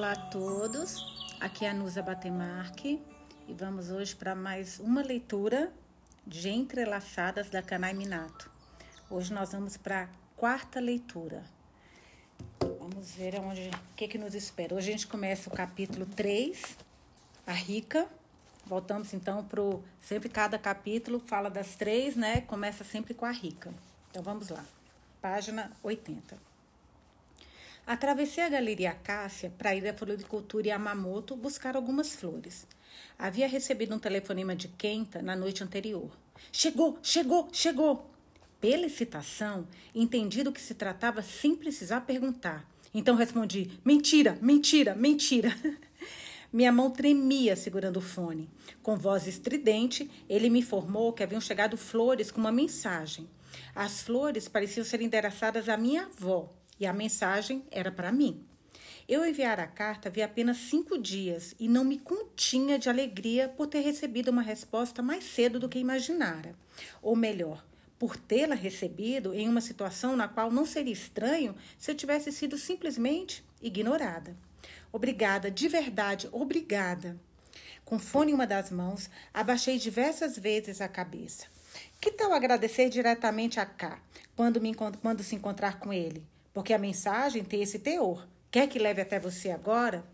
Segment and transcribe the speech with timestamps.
[0.00, 0.96] Olá a todos,
[1.38, 3.02] aqui é a Nusa Batemarque
[3.46, 5.70] e vamos hoje para mais uma leitura
[6.26, 8.50] de Entrelaçadas da Canai Minato.
[9.10, 10.08] Hoje nós vamos para a
[10.38, 11.44] quarta leitura.
[12.78, 14.74] Vamos ver onde, o que, que nos espera.
[14.74, 16.78] Hoje a gente começa o capítulo 3,
[17.46, 18.08] a Rica.
[18.64, 19.60] Voltamos então para.
[20.00, 22.40] Sempre cada capítulo fala das três, né?
[22.40, 23.70] Começa sempre com a Rica.
[24.10, 24.64] Então vamos lá.
[25.20, 26.49] Página 80.
[27.90, 32.64] Atravessei a Galeria Cássia para ir à Floricultura Yamamoto buscar algumas flores.
[33.18, 36.16] Havia recebido um telefonema de Kenta na noite anterior.
[36.52, 38.08] Chegou, chegou, chegou!
[38.60, 42.64] Pela excitação, entendi do que se tratava sem precisar perguntar.
[42.94, 45.52] Então respondi: mentira, mentira, mentira.
[46.52, 48.48] Minha mão tremia segurando o fone.
[48.84, 53.28] Com voz estridente, ele me informou que haviam chegado flores com uma mensagem.
[53.74, 58.44] As flores pareciam ser endereçadas à minha avó, e a mensagem era para mim.
[59.06, 63.66] Eu enviara a carta havia apenas cinco dias e não me continha de alegria por
[63.66, 66.54] ter recebido uma resposta mais cedo do que imaginara.
[67.02, 67.64] Ou melhor,
[67.98, 72.56] por tê-la recebido em uma situação na qual não seria estranho se eu tivesse sido
[72.56, 74.34] simplesmente ignorada.
[74.92, 77.18] Obrigada, de verdade, obrigada.
[77.84, 81.46] Com fone em uma das mãos, abaixei diversas vezes a cabeça.
[82.00, 84.00] Que tal agradecer diretamente a K
[84.36, 86.24] quando, me, quando se encontrar com ele?
[86.52, 88.26] Porque a mensagem tem esse teor.
[88.50, 90.04] Quer que leve até você agora?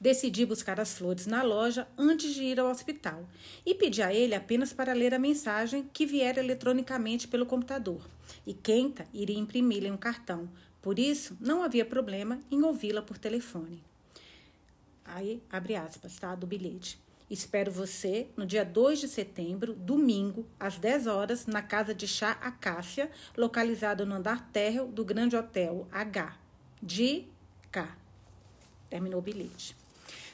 [0.00, 3.24] Decidi buscar as flores na loja antes de ir ao hospital
[3.64, 8.04] e pedi a ele apenas para ler a mensagem que viera eletronicamente pelo computador.
[8.44, 10.48] E Kenta iria imprimir-lhe um cartão,
[10.80, 13.80] por isso não havia problema em ouvi-la por telefone.
[15.04, 16.34] Aí, abre aspas, tá?
[16.34, 16.98] Do bilhete.
[17.30, 22.32] Espero você no dia 2 de setembro, domingo, às 10 horas, na casa de chá
[22.40, 26.36] Acácia, localizado no andar térreo do Grande Hotel H,
[26.82, 27.26] de
[27.70, 27.96] K.
[28.90, 29.76] Terminou o bilhete.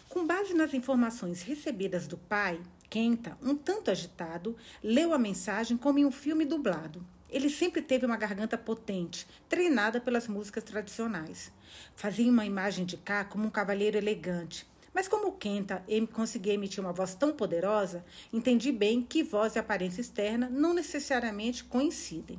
[0.08, 2.60] Com base nas informações recebidas do pai,
[2.90, 7.04] Kenta, um tanto agitado, leu a mensagem como em um filme dublado.
[7.28, 11.52] Ele sempre teve uma garganta potente, treinada pelas músicas tradicionais.
[11.94, 16.92] Fazia uma imagem de K como um cavalheiro elegante, mas como Kenta conseguia emitir uma
[16.92, 22.38] voz tão poderosa, entendi bem que voz e aparência externa não necessariamente coincidem.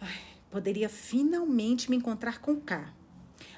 [0.00, 2.92] Ai, poderia finalmente me encontrar com K.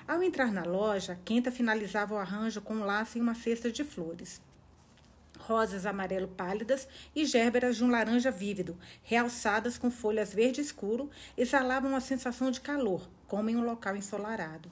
[0.06, 3.84] Ao entrar na loja, Kenta finalizava o arranjo com um laço e uma cesta de
[3.84, 4.41] flores.
[5.38, 11.91] Rosas amarelo pálidas e gérberas de um laranja vívido, realçadas com folhas verde escuro, exalavam
[11.91, 14.70] uma sensação de calor, como em um local ensolarado.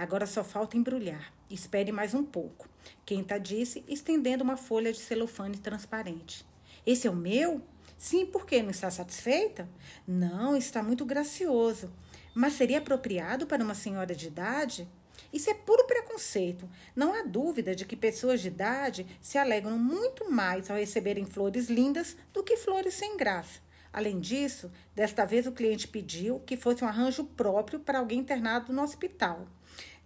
[0.00, 1.30] Agora só falta embrulhar.
[1.50, 2.66] Espere mais um pouco.
[3.04, 6.42] Quenta disse, estendendo uma folha de celofane transparente.
[6.86, 7.60] Esse é o meu?
[7.98, 8.62] Sim, por quê?
[8.62, 9.68] Não está satisfeita?
[10.08, 11.92] Não, está muito gracioso.
[12.34, 14.88] Mas seria apropriado para uma senhora de idade?
[15.30, 16.66] Isso é puro preconceito.
[16.96, 21.68] Não há dúvida de que pessoas de idade se alegram muito mais ao receberem flores
[21.68, 23.60] lindas do que flores sem graça.
[23.92, 28.72] Além disso, desta vez o cliente pediu que fosse um arranjo próprio para alguém internado
[28.72, 29.46] no hospital.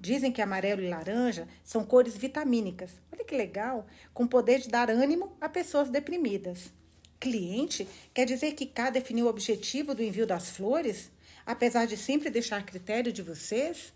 [0.01, 2.91] Dizem que amarelo e laranja são cores vitamínicas.
[3.13, 6.73] Olha que legal, com poder de dar ânimo a pessoas deprimidas.
[7.19, 11.11] Cliente quer dizer que K definiu o objetivo do envio das flores,
[11.47, 13.93] apesar de sempre deixar critério de vocês?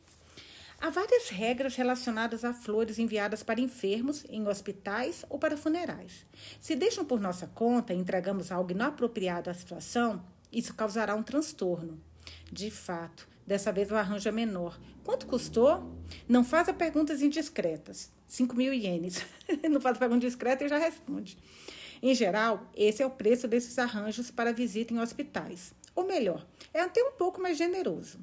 [0.80, 6.24] Há várias regras relacionadas a flores enviadas para enfermos, em hospitais ou para funerais.
[6.60, 12.00] Se deixam por nossa conta e entregamos algo inapropriado à situação, isso causará um transtorno.
[12.50, 14.78] De fato, Dessa vez o arranjo é menor.
[15.02, 15.90] Quanto custou?
[16.28, 18.10] Não faça perguntas indiscretas.
[18.26, 19.24] 5 mil ienes.
[19.70, 21.38] Não faça pergunta discreta e já responde.
[22.02, 25.72] Em geral, esse é o preço desses arranjos para visita em hospitais.
[25.94, 28.18] Ou melhor, é até um pouco mais generoso.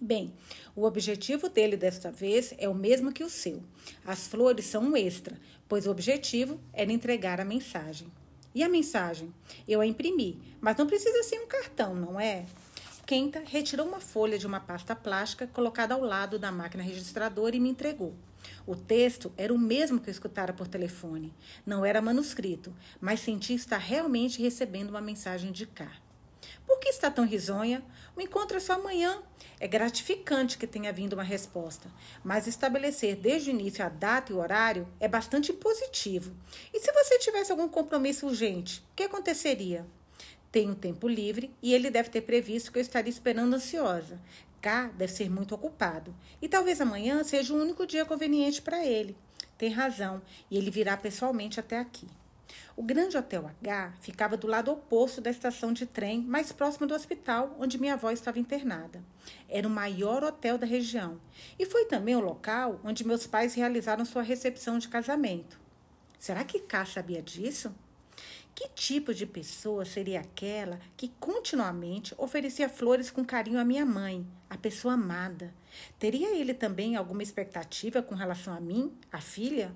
[0.00, 0.32] Bem,
[0.76, 3.60] o objetivo dele desta vez é o mesmo que o seu.
[4.06, 5.36] As flores são um extra,
[5.68, 8.06] pois o objetivo era entregar a mensagem.
[8.54, 9.34] E a mensagem?
[9.66, 12.46] Eu a imprimi, mas não precisa ser um cartão, não é?
[13.10, 17.58] Kenta retirou uma folha de uma pasta plástica colocada ao lado da máquina registradora e
[17.58, 18.14] me entregou.
[18.64, 21.34] O texto era o mesmo que eu escutara por telefone.
[21.66, 25.90] Não era manuscrito, mas senti estar realmente recebendo uma mensagem de cá.
[26.64, 27.82] Por que está tão risonha?
[28.14, 29.20] O encontro é só amanhã.
[29.58, 31.90] É gratificante que tenha vindo uma resposta,
[32.22, 36.32] mas estabelecer desde o início a data e o horário é bastante positivo.
[36.72, 39.84] E se você tivesse algum compromisso urgente, o que aconteceria?
[40.52, 44.20] Tenho tempo livre e ele deve ter previsto que eu estaria esperando ansiosa.
[44.60, 49.16] K deve ser muito ocupado e talvez amanhã seja o único dia conveniente para ele.
[49.56, 50.20] Tem razão
[50.50, 52.08] e ele virá pessoalmente até aqui.
[52.76, 56.94] O grande Hotel H ficava do lado oposto da estação de trem, mais próximo do
[56.94, 59.02] hospital onde minha avó estava internada.
[59.48, 61.20] Era o maior hotel da região
[61.58, 65.60] e foi também o local onde meus pais realizaram sua recepção de casamento.
[66.18, 67.72] Será que Cá sabia disso?
[68.60, 74.26] Que tipo de pessoa seria aquela que continuamente oferecia flores com carinho à minha mãe,
[74.50, 75.54] a pessoa amada?
[75.98, 79.74] Teria ele também alguma expectativa com relação a mim, a filha?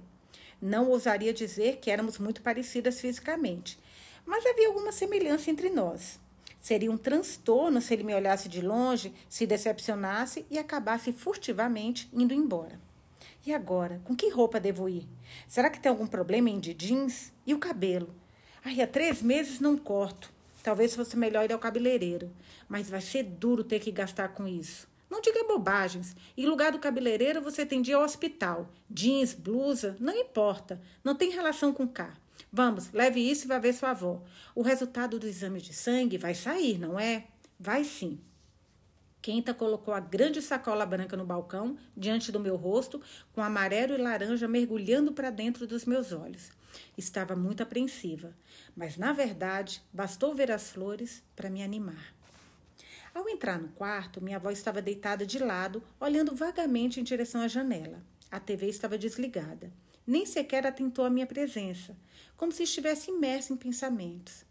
[0.60, 3.78] Não ousaria dizer que éramos muito parecidas fisicamente,
[4.26, 6.20] mas havia alguma semelhança entre nós.
[6.60, 12.34] Seria um transtorno se ele me olhasse de longe, se decepcionasse e acabasse furtivamente indo
[12.34, 12.78] embora.
[13.46, 15.08] E agora, com que roupa devo ir?
[15.48, 17.32] Será que tem algum problema em de jeans?
[17.46, 18.22] E o cabelo?
[18.64, 20.32] Ai, há três meses não corto.
[20.62, 22.30] Talvez fosse melhor ir ao cabeleireiro.
[22.66, 24.88] Mas vai ser duro ter que gastar com isso.
[25.10, 26.16] Não diga bobagens.
[26.34, 28.66] Em lugar do cabeleireiro, você tem ao hospital.
[28.90, 30.80] Jeans, blusa, não importa.
[31.04, 32.14] Não tem relação com cá.
[32.50, 34.22] Vamos, leve isso e vá ver sua avó.
[34.54, 37.26] O resultado do exame de sangue vai sair, não é?
[37.60, 38.18] Vai sim.
[39.20, 43.00] Quenta colocou a grande sacola branca no balcão, diante do meu rosto,
[43.32, 46.50] com amarelo e laranja mergulhando para dentro dos meus olhos.
[46.96, 48.36] Estava muito apreensiva,
[48.76, 52.14] mas na verdade bastou ver as flores para me animar.
[53.14, 57.48] Ao entrar no quarto, minha avó estava deitada de lado, olhando vagamente em direção à
[57.48, 58.02] janela.
[58.28, 59.72] A TV estava desligada.
[60.04, 61.96] Nem sequer atentou à minha presença,
[62.36, 64.44] como se estivesse imersa em pensamentos.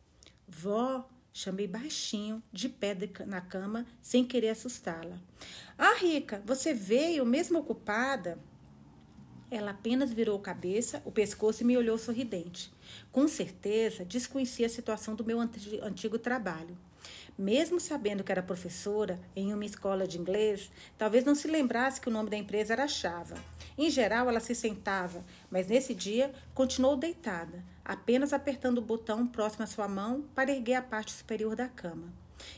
[0.47, 5.19] Vó, chamei baixinho, de pé na cama, sem querer assustá-la.
[5.77, 8.39] Ah, Rica, você veio mesmo ocupada?
[9.55, 12.73] Ela apenas virou cabeça, o pescoço e me olhou sorridente.
[13.11, 16.75] Com certeza, desconhecia a situação do meu antigo trabalho.
[17.37, 22.09] Mesmo sabendo que era professora em uma escola de inglês, talvez não se lembrasse que
[22.09, 23.35] o nome da empresa era Chava.
[23.77, 29.65] Em geral, ela se sentava, mas nesse dia continuou deitada, apenas apertando o botão próximo
[29.65, 32.11] à sua mão para erguer a parte superior da cama.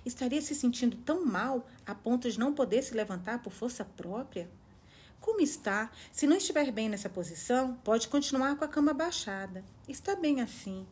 [0.05, 4.49] Estaria se sentindo tão mal a ponto de não poder se levantar por força própria?
[5.25, 5.89] Como está?
[6.11, 9.65] Se não estiver bem nessa posição, pode continuar com a cama baixada.
[9.89, 10.85] Está bem assim.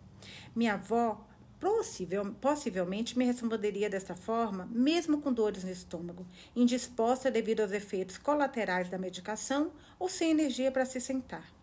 [0.55, 1.23] Minha avó
[1.59, 6.25] Possivel, possivelmente me responderia desta forma, mesmo com dores no estômago,
[6.55, 11.53] indisposta devido aos efeitos colaterais da medicação ou sem energia para se sentar.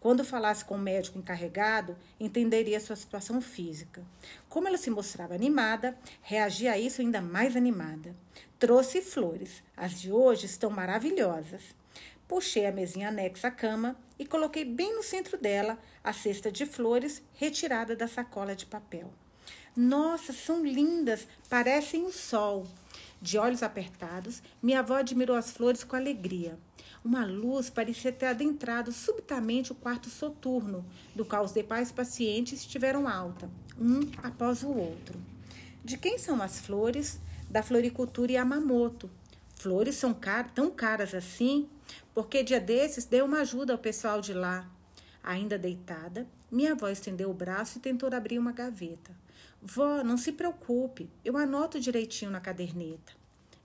[0.00, 4.02] Quando falasse com o médico encarregado, entenderia sua situação física.
[4.48, 8.16] Como ela se mostrava animada, reagia a isso ainda mais animada.
[8.58, 9.62] Trouxe flores.
[9.76, 11.83] As de hoje estão maravilhosas.
[12.26, 16.64] Puxei a mesinha anexa à cama e coloquei bem no centro dela a cesta de
[16.64, 19.12] flores retirada da sacola de papel.
[19.76, 22.66] Nossa, são lindas, parecem um sol.
[23.20, 26.58] De olhos apertados, minha avó admirou as flores com alegria.
[27.04, 30.84] Uma luz parecia ter adentrado subitamente o quarto soturno,
[31.14, 35.18] do qual os demais pacientes estiveram alta, um após o outro.
[35.84, 37.20] De quem são as flores?
[37.50, 39.10] Da floricultura Yamamoto.
[39.56, 41.68] Flores são car tão caras assim,
[42.14, 44.70] porque dia desses deu uma ajuda ao pessoal de lá.
[45.22, 49.16] Ainda deitada, minha avó estendeu o braço e tentou abrir uma gaveta.
[49.60, 53.12] Vó, não se preocupe, eu anoto direitinho na caderneta.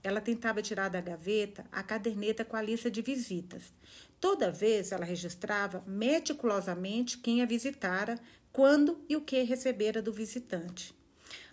[0.02, 3.72] Ela tentava tirar da gaveta a caderneta com a lista de visitas.
[4.18, 8.18] Toda vez ela registrava meticulosamente quem a visitara,
[8.52, 10.94] quando e o que recebera do visitante.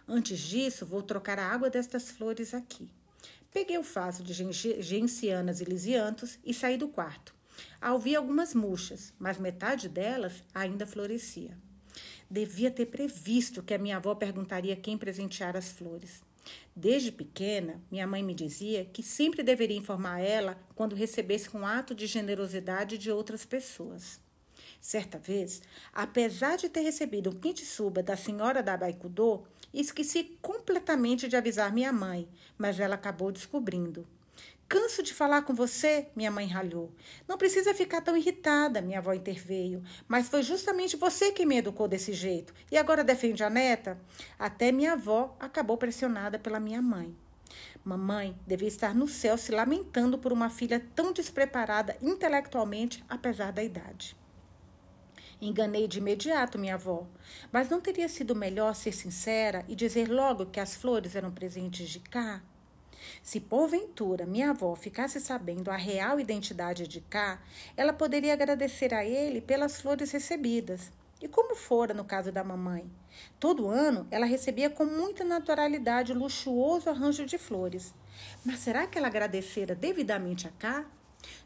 [0.07, 2.89] Antes disso, vou trocar a água destas flores aqui.
[3.57, 7.33] Peguei o vaso de gencianas e lisiantos e saí do quarto.
[7.92, 11.57] Ouvi algumas murchas, mas metade delas ainda florescia.
[12.30, 16.21] Devia ter previsto que a minha avó perguntaria quem presenteara as flores.
[16.76, 21.95] Desde pequena, minha mãe me dizia que sempre deveria informar ela quando recebesse um ato
[21.95, 24.19] de generosidade de outras pessoas.
[24.80, 31.36] Certa vez, apesar de ter recebido um kintsuba da senhora da Baikudô, esqueci completamente de
[31.36, 34.07] avisar minha mãe, mas ela acabou descobrindo.
[34.69, 36.92] Canso de falar com você, minha mãe ralhou.
[37.26, 39.81] Não precisa ficar tão irritada, minha avó interveio.
[40.09, 42.54] Mas foi justamente você que me educou desse jeito.
[42.69, 43.97] E agora defende a neta?
[44.38, 47.16] Até minha avó acabou pressionada pela minha mãe.
[47.81, 53.64] Mamãe devia estar no céu se lamentando por uma filha tão despreparada intelectualmente, apesar da
[53.64, 54.18] idade.
[55.39, 57.06] Enganei de imediato minha avó,
[57.51, 61.87] mas não teria sido melhor ser sincera e dizer logo que as flores eram presentes
[61.89, 62.41] de cá?
[63.21, 67.41] Se porventura minha avó ficasse sabendo a real identidade de Cá,
[67.75, 70.91] ela poderia agradecer a ele pelas flores recebidas.
[71.21, 72.89] E como fora no caso da mamãe?
[73.39, 77.94] Todo ano ela recebia com muita naturalidade o luxuoso arranjo de flores.
[78.45, 80.85] Mas será que ela agradecera devidamente a Cá?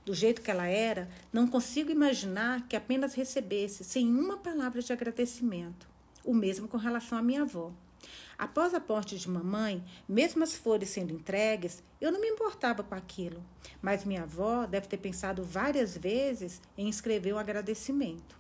[0.06, 4.92] Do jeito que ela era, não consigo imaginar que apenas recebesse sem uma palavra de
[4.92, 5.88] agradecimento.
[6.24, 7.72] O mesmo com relação à minha avó.
[8.38, 12.96] Após a morte de mamãe, mesmo as flores sendo entregues, eu não me importava com
[12.96, 13.44] aquilo.
[13.82, 18.36] Mas minha avó deve ter pensado várias vezes em escrever o um agradecimento.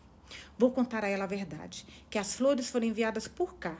[0.57, 3.77] Vou contar a ela a verdade: que as flores foram enviadas por cá.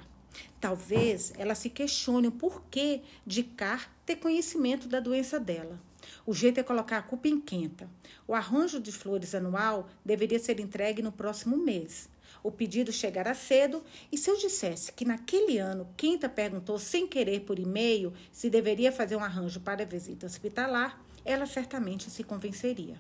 [0.60, 5.80] Talvez ela se questione o porquê de cá ter conhecimento da doença dela.
[6.26, 7.90] O jeito é colocar a culpa em Quenta.
[8.28, 12.10] O arranjo de flores anual deveria ser entregue no próximo mês
[12.44, 17.42] o pedido chegará cedo, e se eu dissesse que naquele ano Quinta perguntou sem querer
[17.42, 22.98] por e-mail se deveria fazer um arranjo para a visita hospitalar, ela certamente se convenceria.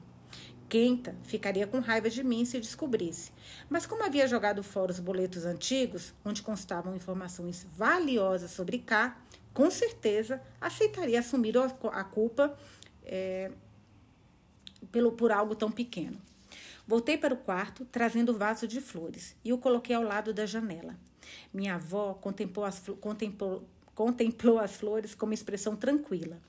[0.69, 3.31] Quinta ficaria com raiva de mim se descobrisse.
[3.69, 9.17] Mas como havia jogado fora os boletos antigos, onde constavam informações valiosas sobre K,
[9.53, 12.57] com certeza aceitaria assumir a culpa
[13.11, 13.51] é,
[14.91, 16.17] pelo, por algo tão pequeno.
[16.87, 20.45] Voltei para o quarto, trazendo o vaso de flores, e o coloquei ao lado da
[20.45, 20.95] janela.
[21.53, 23.63] Minha avó contemplou as, contemplou,
[23.93, 26.39] contemplou as flores com uma expressão tranquila.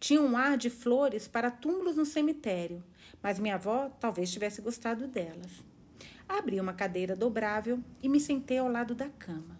[0.00, 2.82] Tinha um ar de flores para túmulos no cemitério,
[3.22, 5.50] mas minha avó talvez tivesse gostado delas.
[6.28, 9.58] Abri uma cadeira dobrável e me sentei ao lado da cama.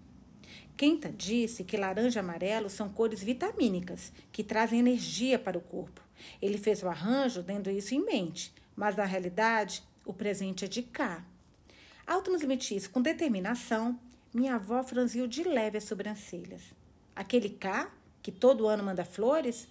[0.77, 6.06] Quenta disse que laranja e amarelo são cores vitamínicas, que trazem energia para o corpo.
[6.41, 10.83] Ele fez o arranjo tendo isso em mente, mas na realidade o presente é de
[10.83, 11.25] cá.
[12.07, 13.99] Ao transmitir isso com determinação,
[14.33, 16.63] minha avó franziu de leve as sobrancelhas.
[17.15, 17.91] Aquele cá,
[18.23, 19.67] que todo ano manda flores?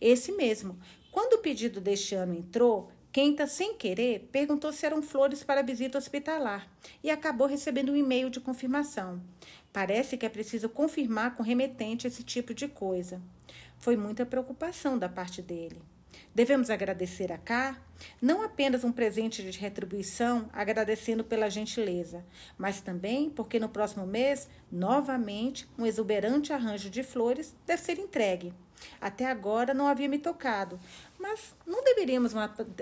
[0.00, 0.78] Esse mesmo.
[1.12, 5.96] Quando o pedido deste ano entrou, Quenta, sem querer, perguntou se eram flores para visita
[5.96, 6.68] hospitalar
[7.02, 9.20] e acabou recebendo um e-mail de confirmação.
[9.72, 13.20] Parece que é preciso confirmar com remetente esse tipo de coisa.
[13.78, 15.80] Foi muita preocupação da parte dele.
[16.34, 17.76] Devemos agradecer a Cá,
[18.20, 22.24] não apenas um presente de retribuição, agradecendo pela gentileza,
[22.56, 28.52] mas também porque no próximo mês, novamente, um exuberante arranjo de flores deve ser entregue.
[29.00, 30.78] Até agora não havia me tocado,
[31.18, 32.32] mas não deveríamos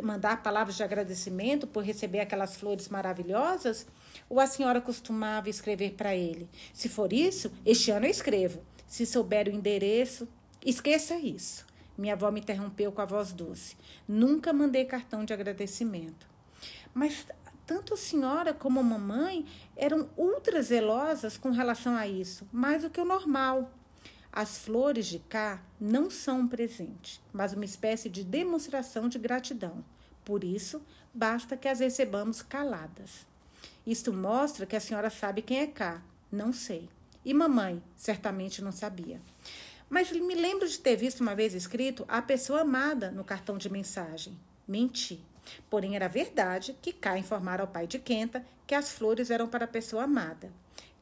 [0.03, 3.87] mandar palavras de agradecimento por receber aquelas flores maravilhosas?
[4.29, 6.49] Ou a senhora costumava escrever para ele?
[6.75, 8.63] Se for isso, este ano eu escrevo.
[8.87, 10.29] Se souber o endereço,
[10.71, 11.67] esqueça isso.
[11.97, 13.77] Minha avó me interrompeu com a voz doce.
[14.07, 16.27] Nunca mandei cartão de agradecimento.
[16.93, 17.27] Mas
[17.67, 19.45] tanto a senhora como a mamãe
[19.77, 23.73] eram ultra zelosas com relação a isso, mais do que o normal.
[24.33, 29.83] As flores de cá não são um presente, mas uma espécie de demonstração de gratidão.
[30.25, 30.83] Por isso,
[31.15, 33.27] basta que as recebamos caladas.
[33.87, 36.03] Isto mostra que a senhora sabe quem é cá.
[36.31, 36.89] Não sei.
[37.25, 39.21] E mamãe certamente não sabia.
[39.89, 43.71] Mas me lembro de ter visto uma vez escrito a pessoa amada no cartão de
[43.71, 44.37] mensagem.
[44.67, 45.21] Menti.
[45.71, 49.65] Porém, era verdade que K informara ao pai de Quenta que as flores eram para
[49.65, 50.51] a pessoa amada.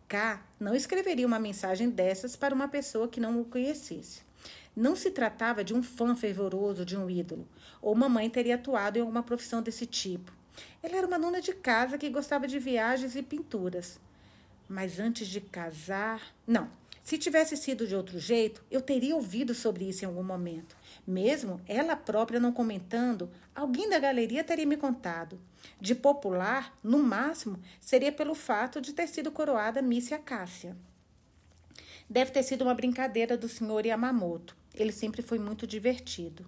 [0.06, 4.22] K não escreveria uma mensagem dessas para uma pessoa que não o conhecesse.
[4.76, 7.48] Não se tratava de um fã fervoroso de um ídolo,
[7.80, 10.32] ou mamãe teria atuado em alguma profissão desse tipo.
[10.82, 13.98] Ela era uma dona de casa que gostava de viagens e pinturas.
[14.68, 16.20] Mas antes de casar.
[16.46, 16.68] Não,
[17.04, 20.74] se tivesse sido de outro jeito, eu teria ouvido sobre isso em algum momento.
[21.06, 25.38] Mesmo ela própria não comentando, alguém da galeria teria me contado.
[25.78, 30.74] De popular, no máximo, seria pelo fato de ter sido coroada Miss Acácia.
[32.08, 34.56] Deve ter sido uma brincadeira do senhor Yamamoto.
[34.74, 36.46] Ele sempre foi muito divertido.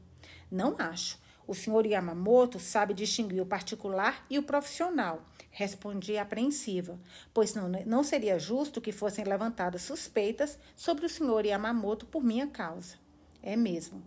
[0.51, 1.19] Não acho.
[1.47, 5.23] O senhor Yamamoto sabe distinguir o particular e o profissional
[5.59, 7.01] Respondi apreensiva,
[7.33, 12.47] pois não, não seria justo que fossem levantadas suspeitas sobre o senhor Yamamoto por minha
[12.47, 12.97] causa.
[13.43, 14.03] É mesmo.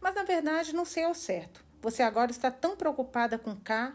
[0.00, 1.64] Mas na verdade não sei ao certo.
[1.80, 3.92] Você agora está tão preocupada com K,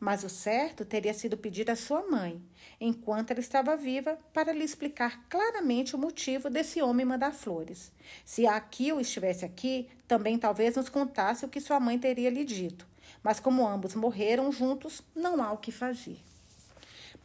[0.00, 2.42] mas o certo teria sido pedir à sua mãe,
[2.80, 7.92] enquanto ela estava viva, para lhe explicar claramente o motivo desse homem mandar flores.
[8.24, 12.46] Se a Akio estivesse aqui, também talvez nos contasse o que sua mãe teria lhe
[12.46, 12.88] dito.
[13.22, 16.18] Mas como ambos morreram juntos, não há o que fazer.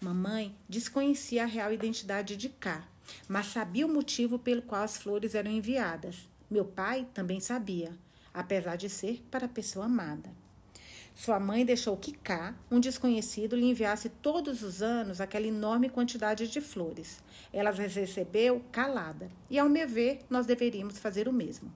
[0.03, 2.83] Mamãe desconhecia a real identidade de K,
[3.27, 6.27] mas sabia o motivo pelo qual as flores eram enviadas.
[6.49, 7.95] Meu pai também sabia,
[8.33, 10.31] apesar de ser para a pessoa amada.
[11.13, 16.47] Sua mãe deixou que K, um desconhecido, lhe enviasse todos os anos aquela enorme quantidade
[16.47, 17.21] de flores.
[17.53, 21.71] Ela as recebeu calada, e ao me ver, nós deveríamos fazer o mesmo.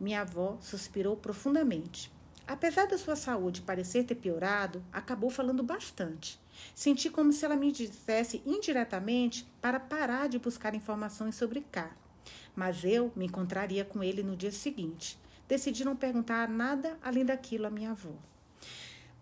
[0.00, 2.10] Minha avó suspirou profundamente.
[2.44, 6.41] Apesar da sua saúde parecer ter piorado, acabou falando bastante.
[6.74, 11.90] Senti como se ela me dissesse indiretamente para parar de buscar informações sobre K.
[12.54, 15.18] Mas eu me encontraria com ele no dia seguinte.
[15.48, 18.14] Decidi não perguntar nada além daquilo à minha avó.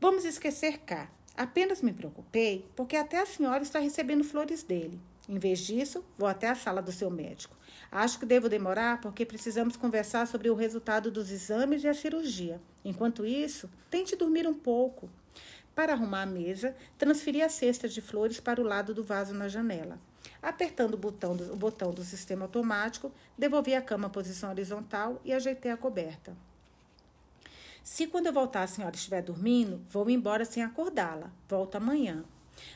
[0.00, 1.10] Vamos esquecer K.
[1.36, 5.00] Apenas me preocupei porque até a senhora está recebendo flores dele.
[5.28, 7.56] Em vez disso, vou até a sala do seu médico.
[7.90, 12.60] Acho que devo demorar porque precisamos conversar sobre o resultado dos exames e a cirurgia.
[12.84, 15.08] Enquanto isso, tente dormir um pouco.
[15.74, 19.48] Para arrumar a mesa, transferi a cesta de flores para o lado do vaso na
[19.48, 19.98] janela.
[20.42, 25.20] Apertando o botão do, o botão do sistema automático, devolvi a cama à posição horizontal
[25.24, 26.34] e ajeitei a coberta.
[27.82, 31.30] Se quando eu voltar a senhora estiver dormindo, vou embora sem acordá-la.
[31.48, 32.24] Volto amanhã.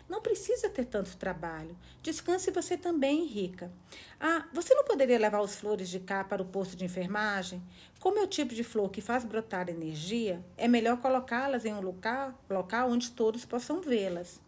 [0.08, 1.76] Não precisa ter tanto trabalho.
[2.02, 3.72] Descanse você também, Rica.
[4.20, 7.62] Ah, você não poderia levar os flores de cá para o posto de enfermagem?
[8.00, 11.80] Como é o tipo de flor que faz brotar energia, é melhor colocá-las em um
[11.80, 14.40] local, local onde todos possam vê-las.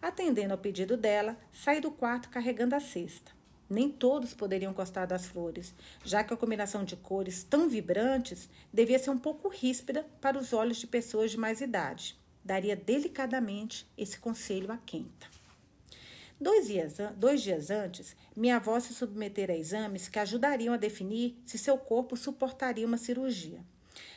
[0.00, 3.32] Atendendo ao pedido dela, saí do quarto carregando a cesta.
[3.68, 5.74] Nem todos poderiam gostar das flores,
[6.04, 10.52] já que a combinação de cores tão vibrantes devia ser um pouco ríspida para os
[10.52, 15.30] olhos de pessoas de mais idade daria delicadamente esse conselho a Quenta.
[16.40, 21.40] Dois dias, dois dias antes, minha avó se submetera a exames que ajudariam a definir
[21.46, 23.60] se seu corpo suportaria uma cirurgia.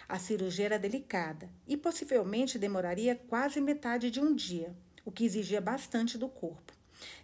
[0.10, 5.62] A cirurgia era delicada e possivelmente demoraria quase metade de um dia, o que exigia
[5.62, 6.74] bastante do corpo.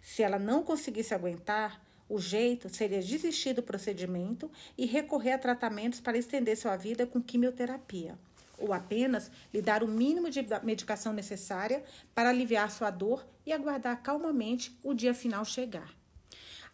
[0.00, 6.00] Se ela não conseguisse aguentar, o jeito seria desistir do procedimento e recorrer a tratamentos
[6.00, 8.16] para estender sua vida com quimioterapia
[8.62, 11.82] ou apenas lhe dar o mínimo de medicação necessária
[12.14, 15.92] para aliviar sua dor e aguardar calmamente o dia final chegar.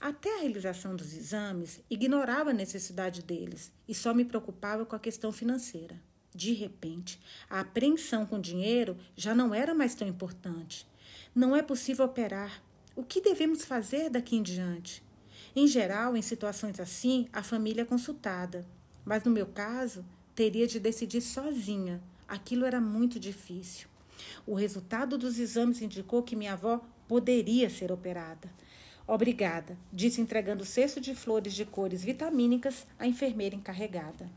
[0.01, 5.01] Até a realização dos exames, ignorava a necessidade deles e só me preocupava com a
[5.01, 6.01] questão financeira.
[6.33, 7.19] De repente,
[7.51, 10.87] a apreensão com dinheiro já não era mais tão importante.
[11.35, 12.63] Não é possível operar.
[12.95, 15.03] O que devemos fazer daqui em diante?
[15.57, 18.65] Em geral, em situações assim, a família é consultada.
[19.05, 20.05] Mas no meu caso,
[20.39, 22.01] teria de decidir sozinha.
[22.29, 23.89] Aquilo era muito difícil.
[24.47, 28.49] O resultado dos exames indicou que minha avó poderia ser operada.
[29.05, 34.31] Obrigada, disse entregando o cesto de flores de cores vitamínicas à enfermeira encarregada.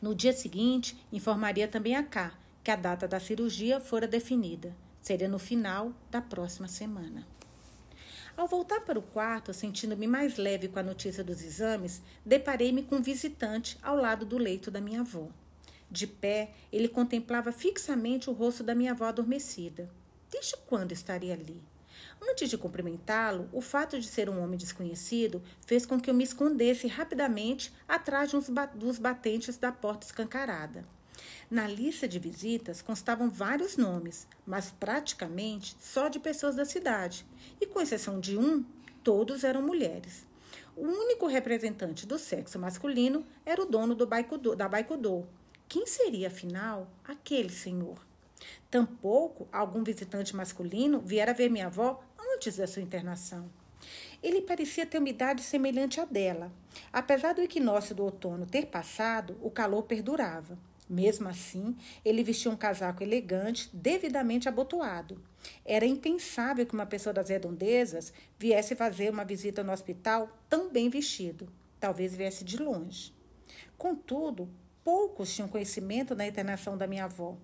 [0.00, 2.32] No dia seguinte, informaria também a K
[2.64, 4.74] que a data da cirurgia fora definida.
[5.02, 7.26] Seria no final da próxima semana.
[8.34, 12.96] Ao voltar para o quarto, sentindo-me mais leve com a notícia dos exames, deparei-me com
[12.96, 15.28] um visitante ao lado do leito da minha avó.
[15.90, 19.90] De pé, ele contemplava fixamente o rosto da minha avó adormecida.
[20.30, 21.62] Desde quando estaria ali?
[22.22, 26.24] Antes de cumprimentá-lo, o fato de ser um homem desconhecido fez com que eu me
[26.24, 30.86] escondesse rapidamente atrás de uns dos batentes da porta escancarada.
[31.50, 37.26] Na lista de visitas constavam vários nomes, mas praticamente só de pessoas da cidade,
[37.60, 38.64] e com exceção de um,
[39.02, 40.26] todos eram mulheres.
[40.76, 44.06] O único representante do sexo masculino era o dono do
[44.56, 45.24] da Baikudô.
[45.68, 47.98] Quem seria, afinal, aquele senhor?
[48.70, 52.02] Tampouco algum visitante masculino viera ver minha avó
[52.34, 53.50] antes da sua internação.
[54.22, 56.52] Ele parecia ter uma idade semelhante à dela.
[56.92, 60.58] Apesar do equinócio do outono ter passado, o calor perdurava.
[60.88, 65.22] Mesmo assim, ele vestia um casaco elegante, devidamente abotoado.
[65.64, 70.88] Era impensável que uma pessoa das redondezas viesse fazer uma visita no hospital tão bem
[70.88, 71.48] vestido.
[71.80, 73.12] Talvez viesse de longe.
[73.78, 74.48] Contudo,
[74.84, 77.36] poucos tinham conhecimento da internação da minha avó.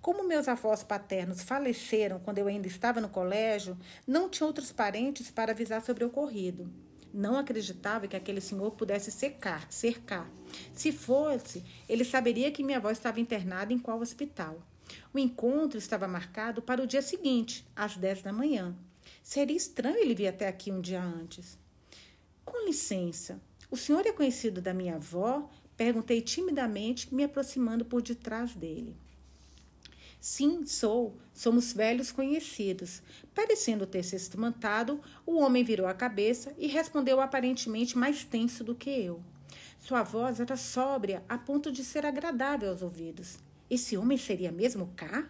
[0.00, 3.76] Como meus avós paternos faleceram quando eu ainda estava no colégio,
[4.06, 6.72] não tinha outros parentes para avisar sobre o ocorrido.
[7.16, 10.28] Não acreditava que aquele senhor pudesse secar, cercar.
[10.72, 14.60] Se fosse, ele saberia que minha avó estava internada em qual hospital.
[15.12, 18.74] O encontro estava marcado para o dia seguinte, às 10 da manhã.
[19.22, 21.56] Seria estranho ele vir até aqui um dia antes.
[22.44, 25.48] Com licença, o senhor é conhecido da minha avó?
[25.76, 28.96] Perguntei timidamente, me aproximando por detrás dele.
[30.24, 31.18] Sim, sou.
[31.34, 33.02] Somos velhos conhecidos.
[33.34, 38.74] Parecendo ter se estumantado, o homem virou a cabeça e respondeu aparentemente mais tenso do
[38.74, 39.22] que eu.
[39.78, 43.38] Sua voz era sóbria a ponto de ser agradável aos ouvidos.
[43.68, 45.28] Esse homem seria mesmo cá?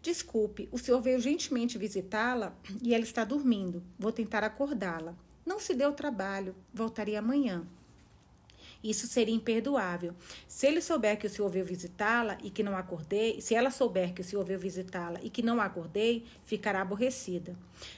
[0.00, 3.82] Desculpe, o senhor veio gentilmente visitá-la e ela está dormindo.
[3.98, 5.14] Vou tentar acordá-la.
[5.44, 6.56] Não se deu trabalho.
[6.72, 7.66] Voltaria amanhã.
[8.84, 10.14] Isso seria imperdoável.
[10.46, 14.12] Se ele souber que o senhor veio visitá-la e que não acordei, se ela souber
[14.12, 17.56] que o senhor veio visitá-la e que não acordei, ficará aborrecida.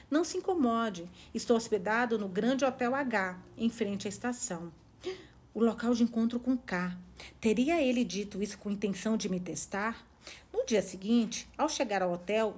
[0.09, 1.09] Não se incomode.
[1.33, 4.71] Estou hospedado no Grande Hotel H, em frente à estação.
[5.53, 6.97] O local de encontro com K.
[7.41, 10.07] Teria ele dito isso com intenção de me testar?
[10.53, 12.55] No dia seguinte, ao chegar ao hotel,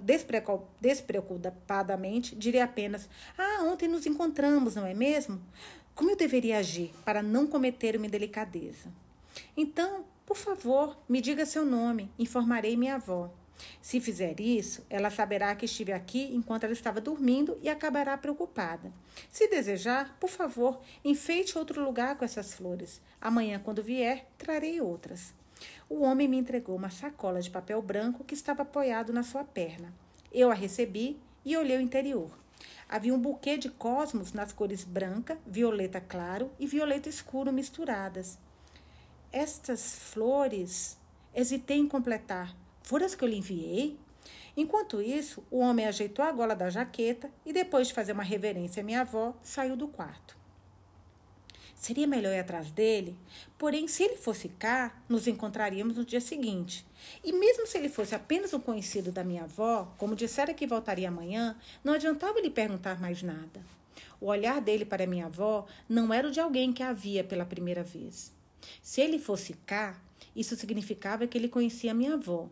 [0.80, 5.42] despreocupadamente, diria apenas: Ah, ontem nos encontramos, não é mesmo?
[6.00, 8.90] Como eu deveria agir para não cometer uma indelicadeza?
[9.58, 13.30] Então, por favor, me diga seu nome, informarei minha avó.
[13.82, 18.94] Se fizer isso, ela saberá que estive aqui enquanto ela estava dormindo e acabará preocupada.
[19.30, 23.02] Se desejar, por favor, enfeite outro lugar com essas flores.
[23.20, 25.34] Amanhã, quando vier, trarei outras.
[25.90, 29.94] O homem me entregou uma sacola de papel branco que estava apoiado na sua perna.
[30.32, 32.32] Eu a recebi e olhei o interior.
[32.88, 38.38] Havia um buquê de cosmos nas cores branca, violeta claro e violeta escuro misturadas.
[39.32, 40.98] Estas flores,
[41.34, 42.56] hesitei em completar.
[42.84, 44.00] Foram as que eu lhe enviei?
[44.58, 48.82] Enquanto isso, o homem ajeitou a gola da jaqueta e, depois de fazer uma reverência
[48.82, 50.29] à minha avó, saiu do quarto.
[51.80, 53.16] Seria melhor ir atrás dele,
[53.58, 56.86] porém, se ele fosse cá, nos encontraríamos no dia seguinte.
[57.24, 61.08] E mesmo se ele fosse apenas um conhecido da minha avó, como dissera que voltaria
[61.08, 63.64] amanhã, não adiantava lhe perguntar mais nada.
[64.20, 67.46] O olhar dele para minha avó não era o de alguém que a via pela
[67.46, 68.34] primeira vez.
[68.84, 69.98] Se ele fosse cá,
[70.36, 72.50] isso significava que ele conhecia minha avó.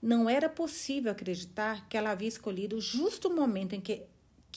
[0.00, 4.02] Não era possível acreditar que ela havia escolhido justo o momento em que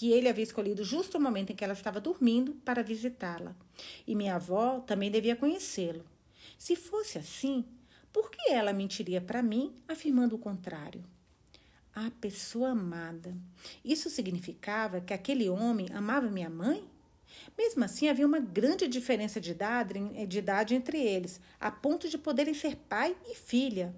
[0.01, 3.55] que ele havia escolhido justo o momento em que ela estava dormindo para visitá-la.
[4.07, 6.03] E minha avó também devia conhecê-lo.
[6.57, 7.63] Se fosse assim,
[8.11, 11.03] por que ela mentiria para mim, afirmando o contrário?
[11.93, 13.37] A pessoa amada.
[13.85, 16.83] Isso significava que aquele homem amava minha mãe?
[17.55, 22.17] Mesmo assim, havia uma grande diferença de idade, de idade entre eles, a ponto de
[22.17, 23.93] poderem ser pai e filha.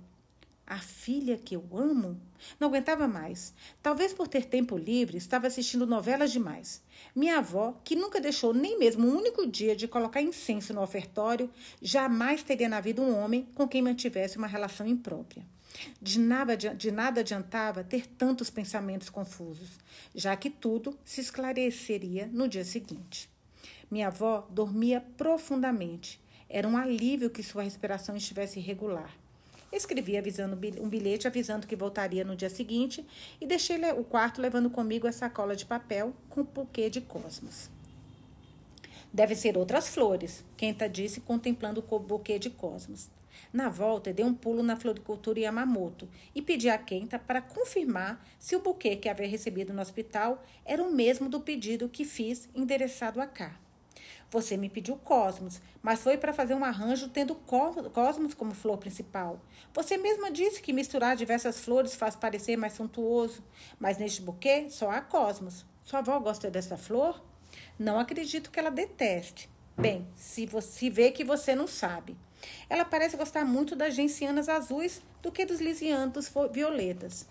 [0.66, 2.20] A filha que eu amo?
[2.60, 3.54] Não aguentava mais.
[3.82, 6.82] Talvez por ter tempo livre, estava assistindo novelas demais.
[7.14, 11.50] Minha avó, que nunca deixou nem mesmo um único dia de colocar incenso no ofertório,
[11.82, 15.46] jamais teria na vida um homem com quem mantivesse uma relação imprópria.
[16.02, 19.78] De nada, de nada adiantava ter tantos pensamentos confusos,
[20.16, 23.30] já que tudo se esclareceria no dia seguinte.
[23.92, 26.22] Minha avó dormia profundamente.
[26.48, 29.23] Era um alívio que sua respiração estivesse irregular.
[29.74, 33.04] Escrevi avisando um bilhete avisando que voltaria no dia seguinte
[33.42, 37.72] e deixei o quarto levando comigo a sacola de papel com o buquê de cosmos.
[39.12, 43.10] Deve ser outras flores, Kenta disse, contemplando o buquê de cosmos.
[43.52, 48.56] Na volta, dei um pulo na floricultura Yamamoto e pedi a Kenta para confirmar se
[48.56, 53.20] o buquê que havia recebido no hospital era o mesmo do pedido que fiz endereçado
[53.20, 53.63] a cá.
[54.34, 59.40] Você me pediu cosmos, mas foi para fazer um arranjo tendo cosmos como flor principal.
[59.76, 63.44] Você mesma disse que misturar diversas flores faz parecer mais suntuoso,
[63.80, 65.64] mas neste buquê só há cosmos.
[65.84, 67.24] Sua avó gosta dessa flor?
[67.78, 69.48] Não acredito que ela deteste.
[69.78, 72.18] Bem, se você vê que você não sabe.
[72.68, 77.28] Ela parece gostar muito das gencianas azuis do que dos lisiantos violetas.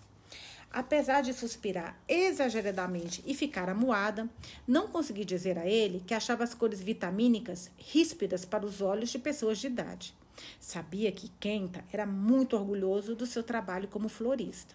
[0.73, 4.27] Apesar de suspirar exageradamente e ficar amuada,
[4.67, 9.19] não consegui dizer a ele que achava as cores vitamínicas ríspidas para os olhos de
[9.19, 10.15] pessoas de idade.
[10.59, 14.75] Sabia que Kenta era muito orgulhoso do seu trabalho como florista.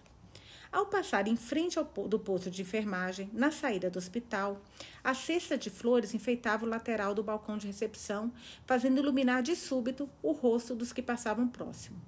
[0.70, 4.62] Ao passar em frente ao do posto de enfermagem, na saída do hospital,
[5.02, 8.30] a cesta de flores enfeitava o lateral do balcão de recepção,
[8.66, 11.98] fazendo iluminar de súbito o rosto dos que passavam próximo.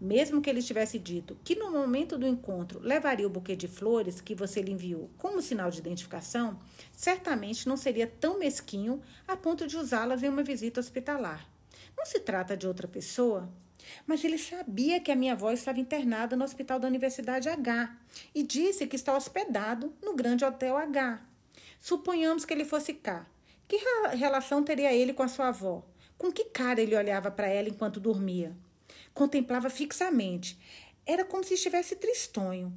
[0.00, 4.20] Mesmo que ele tivesse dito que no momento do encontro levaria o buquê de flores
[4.20, 6.58] que você lhe enviou como sinal de identificação,
[6.92, 11.48] certamente não seria tão mesquinho a ponto de usá-las em uma visita hospitalar.
[11.96, 13.48] Não se trata de outra pessoa.
[14.06, 17.96] Mas ele sabia que a minha avó estava internada no hospital da Universidade H
[18.34, 21.20] e disse que está hospedado no grande hotel H.
[21.80, 23.26] Suponhamos que ele fosse cá.
[23.66, 23.78] Que
[24.14, 25.84] relação teria ele com a sua avó?
[26.16, 28.54] Com que cara ele olhava para ela enquanto dormia?
[29.18, 30.56] Contemplava fixamente.
[31.04, 32.72] Era como se estivesse tristonho.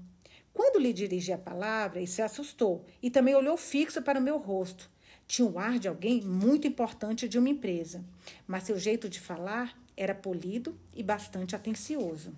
[0.52, 4.40] Quando lhe dirigi a palavra, ele se assustou e também olhou fixo para o meu
[4.40, 4.90] rosto.
[5.28, 8.04] Tinha o ar de alguém muito importante de uma empresa,
[8.48, 12.34] mas seu jeito de falar era polido e bastante atencioso.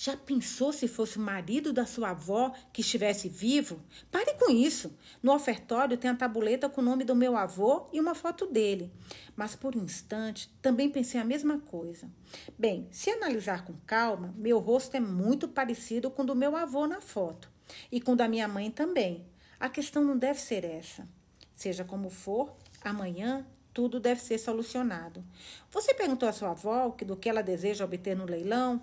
[0.00, 3.82] Já pensou se fosse o marido da sua avó que estivesse vivo?
[4.12, 4.96] Pare com isso.
[5.20, 8.92] No ofertório tem a tabuleta com o nome do meu avô e uma foto dele.
[9.34, 12.08] Mas por um instante também pensei a mesma coisa.
[12.56, 16.86] Bem, se analisar com calma, meu rosto é muito parecido com o do meu avô
[16.86, 17.50] na foto.
[17.90, 19.26] E com o da minha mãe também.
[19.58, 21.08] A questão não deve ser essa.
[21.56, 25.24] Seja como for, amanhã tudo deve ser solucionado.
[25.72, 28.80] Você perguntou à sua avó do que ela deseja obter no leilão?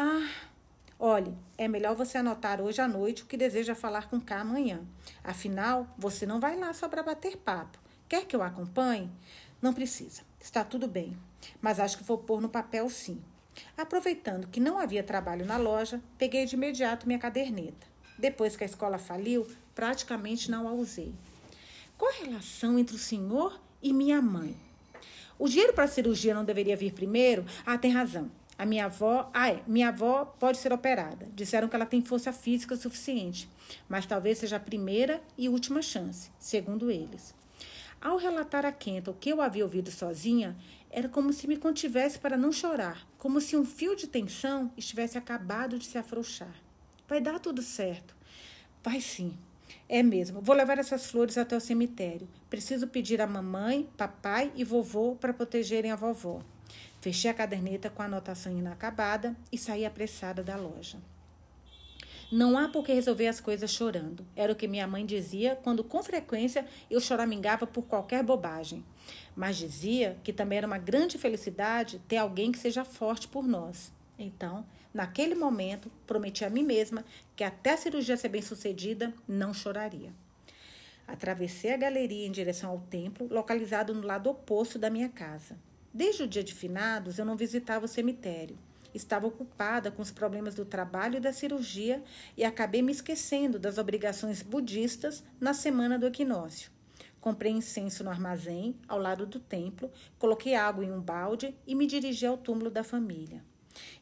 [0.00, 0.30] Ah,
[0.96, 4.80] olhe, é melhor você anotar hoje à noite o que deseja falar com K amanhã.
[5.24, 7.80] Afinal, você não vai lá só para bater papo.
[8.08, 9.10] Quer que eu acompanhe?
[9.60, 11.18] Não precisa, está tudo bem.
[11.60, 13.20] Mas acho que vou pôr no papel sim.
[13.76, 17.84] Aproveitando que não havia trabalho na loja, peguei de imediato minha caderneta.
[18.16, 21.12] Depois que a escola faliu, praticamente não a usei.
[21.96, 24.56] Qual a relação entre o senhor e minha mãe?
[25.36, 27.44] O dinheiro para a cirurgia não deveria vir primeiro?
[27.66, 28.30] Ah, tem razão.
[28.58, 31.28] A minha avó, é, minha avó pode ser operada.
[31.32, 33.48] Disseram que ela tem força física suficiente,
[33.88, 37.32] mas talvez seja a primeira e última chance, segundo eles.
[38.00, 40.56] Ao relatar a Kenta o que eu havia ouvido sozinha,
[40.90, 45.16] era como se me contivesse para não chorar, como se um fio de tensão estivesse
[45.16, 46.54] acabado de se afrouxar.
[47.06, 48.16] Vai dar tudo certo.
[48.82, 49.38] Vai sim.
[49.88, 50.40] É mesmo.
[50.40, 52.28] Vou levar essas flores até o cemitério.
[52.50, 56.42] Preciso pedir a mamãe, papai e vovô para protegerem a vovó.
[57.00, 60.98] Fechei a caderneta com a anotação inacabada e saí apressada da loja.
[62.30, 64.26] Não há por que resolver as coisas chorando.
[64.36, 68.84] Era o que minha mãe dizia quando, com frequência, eu choramingava por qualquer bobagem.
[69.34, 73.90] Mas dizia que também era uma grande felicidade ter alguém que seja forte por nós.
[74.18, 77.02] Então, naquele momento, prometi a mim mesma
[77.34, 80.12] que até a cirurgia ser bem sucedida, não choraria.
[81.06, 85.56] Atravessei a galeria em direção ao templo, localizado no lado oposto da minha casa.
[85.92, 88.58] Desde o dia de finados, eu não visitava o cemitério.
[88.94, 92.02] Estava ocupada com os problemas do trabalho e da cirurgia
[92.36, 96.70] e acabei me esquecendo das obrigações budistas na semana do equinócio.
[97.20, 101.86] Comprei incenso no armazém, ao lado do templo, coloquei água em um balde e me
[101.86, 103.42] dirigi ao túmulo da família.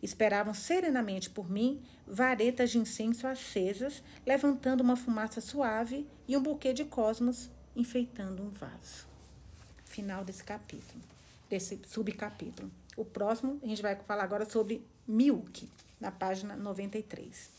[0.02, 6.72] Esperavam serenamente por mim varetas de incenso acesas, levantando uma fumaça suave e um buquê
[6.72, 9.06] de cosmos enfeitando um vaso.
[9.84, 11.00] Final desse capítulo,
[11.48, 12.70] desse subcapítulo.
[12.96, 15.68] O próximo, a gente vai falar agora sobre Milk,
[16.00, 17.50] na página 93.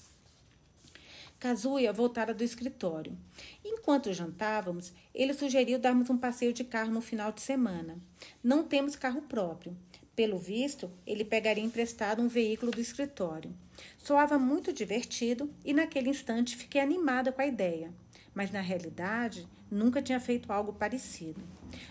[1.39, 3.15] Kazuya voltara do escritório.
[3.63, 7.97] Enquanto jantávamos, ele sugeriu darmos um passeio de carro no final de semana.
[8.43, 9.77] Não temos carro próprio.
[10.15, 13.53] Pelo visto, ele pegaria emprestado um veículo do escritório.
[13.99, 17.93] Soava muito divertido e, naquele instante, fiquei animada com a ideia.
[18.33, 21.41] Mas, na realidade, nunca tinha feito algo parecido.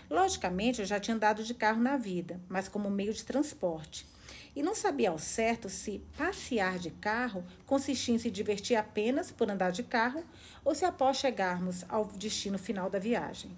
[0.09, 4.05] Logicamente, eu já tinha andado de carro na vida, mas como meio de transporte.
[4.55, 9.49] E não sabia ao certo se passear de carro consistia em se divertir apenas por
[9.49, 10.23] andar de carro
[10.65, 13.51] ou se após chegarmos ao destino final da viagem.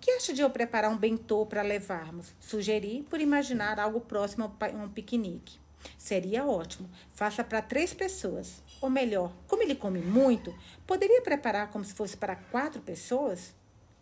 [0.00, 2.32] Que acha de eu preparar um bentô para levarmos?
[2.40, 5.58] Sugeri por imaginar algo próximo a um piquenique.
[5.98, 6.88] Seria ótimo.
[7.12, 8.62] Faça para três pessoas.
[8.80, 10.54] Ou melhor, como ele come muito,
[10.86, 13.54] poderia preparar como se fosse para quatro pessoas?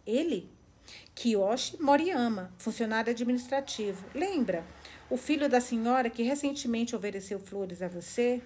[0.07, 0.51] Ele?
[1.15, 4.05] Kiyoshi Moriyama, funcionário administrativo.
[4.15, 4.65] Lembra?
[5.11, 8.41] O filho da senhora que recentemente ofereceu flores a você?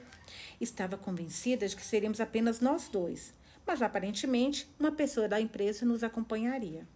[0.60, 3.34] Estava convencida de que seríamos apenas nós dois,
[3.66, 6.86] mas aparentemente uma pessoa da empresa nos acompanharia.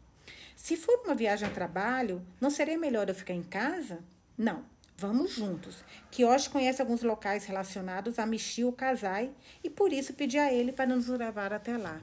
[0.57, 4.01] Se for uma viagem a trabalho, não seria melhor eu ficar em casa?
[4.37, 4.65] Não,
[4.99, 5.85] Vamos juntos.
[6.11, 9.31] Kiyoshi conhece alguns locais relacionados a Michio Kazai
[9.63, 12.01] e por isso pedi a ele para nos levar até lá.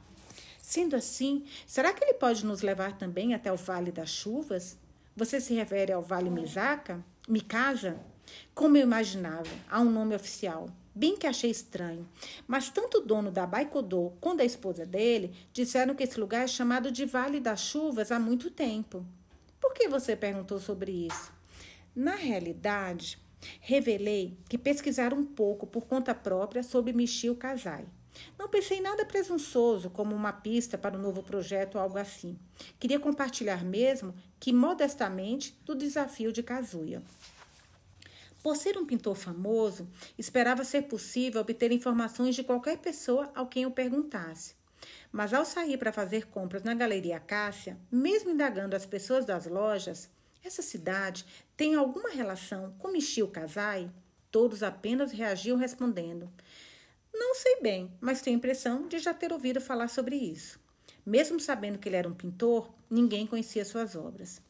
[0.61, 4.77] Sendo assim, será que ele pode nos levar também até o Vale das Chuvas?
[5.15, 7.03] Você se refere ao Vale Misaka?
[7.27, 7.99] Mikasa?
[8.53, 10.69] Como eu imaginava, há um nome oficial.
[10.93, 12.07] Bem que achei estranho,
[12.47, 16.47] mas tanto o dono da Baikodô quanto a esposa dele disseram que esse lugar é
[16.47, 19.03] chamado de Vale das Chuvas há muito tempo.
[19.59, 21.33] Por que você perguntou sobre isso?
[21.95, 23.19] Na realidade,
[23.59, 27.85] revelei que pesquisar um pouco por conta própria sobre Michio Kazai.
[28.37, 32.37] Não pensei em nada presunçoso, como uma pista para um novo projeto ou algo assim.
[32.79, 37.01] Queria compartilhar mesmo que, modestamente, do desafio de Kazuya.
[38.41, 43.63] Por ser um pintor famoso, esperava ser possível obter informações de qualquer pessoa ao quem
[43.63, 44.55] eu perguntasse.
[45.11, 50.09] Mas ao sair para fazer compras na Galeria Cássia, mesmo indagando as pessoas das lojas,
[50.43, 51.25] essa cidade
[51.55, 53.89] tem alguma relação com Michio Kazai?
[54.29, 56.29] Todos apenas reagiam respondendo:
[57.13, 60.59] Não sei bem, mas tenho a impressão de já ter ouvido falar sobre isso.
[61.05, 64.41] Mesmo sabendo que ele era um pintor, ninguém conhecia suas obras.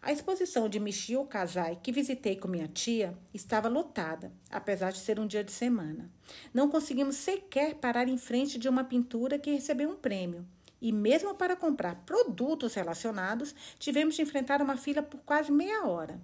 [0.00, 5.18] A exposição de Michio Kazai, que visitei com minha tia, estava lotada, apesar de ser
[5.20, 6.10] um dia de semana.
[6.54, 10.46] Não conseguimos sequer parar em frente de uma pintura que recebeu um prêmio.
[10.80, 16.20] E mesmo para comprar produtos relacionados, tivemos de enfrentar uma fila por quase meia hora.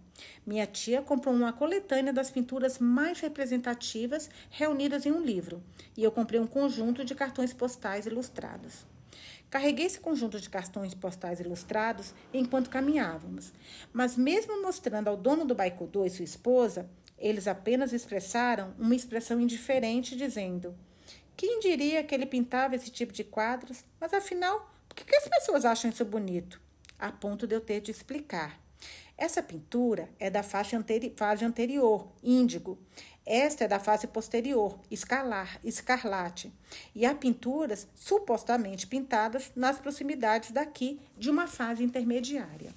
[0.46, 5.62] Minha tia comprou uma coletânea das pinturas mais representativas reunidas em um livro,
[5.96, 8.86] e eu comprei um conjunto de cartões postais ilustrados.
[9.50, 13.52] Carreguei esse conjunto de cartões postais ilustrados enquanto caminhávamos,
[13.92, 19.40] mas mesmo mostrando ao dono do Baikudô e sua esposa, eles apenas expressaram uma expressão
[19.40, 20.74] indiferente, dizendo:
[21.36, 23.84] quem diria que ele pintava esse tipo de quadros?
[24.00, 26.60] Mas afinal, por que, as pessoas acham isso bonito?
[26.98, 28.60] A ponto de eu ter de explicar.
[29.16, 32.78] Essa pintura é da fase, anteri fase anterior, índigo.
[33.26, 36.52] Esta é da fase posterior, escalar, escarlate.
[36.94, 42.72] E há pinturas supostamente pintadas nas proximidades daqui de uma fase intermediária.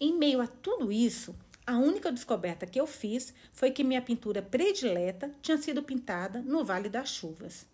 [0.00, 1.34] Em meio a tudo isso,
[1.68, 6.64] A única descoberta que eu fiz foi que minha pintura predileta tinha sido pintada no
[6.64, 7.66] Vale das Chuvas.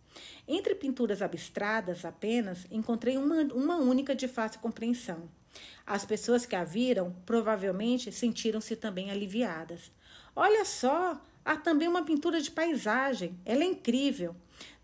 [0.49, 5.31] Entre pinturas abstradas apenas, encontrei uma, uma única de fácil compreensão.
[5.87, 9.93] As pessoas que a viram provavelmente sentiram-se também aliviadas.
[10.35, 13.39] Olha só, há também uma pintura de paisagem.
[13.45, 14.35] Ela é incrível.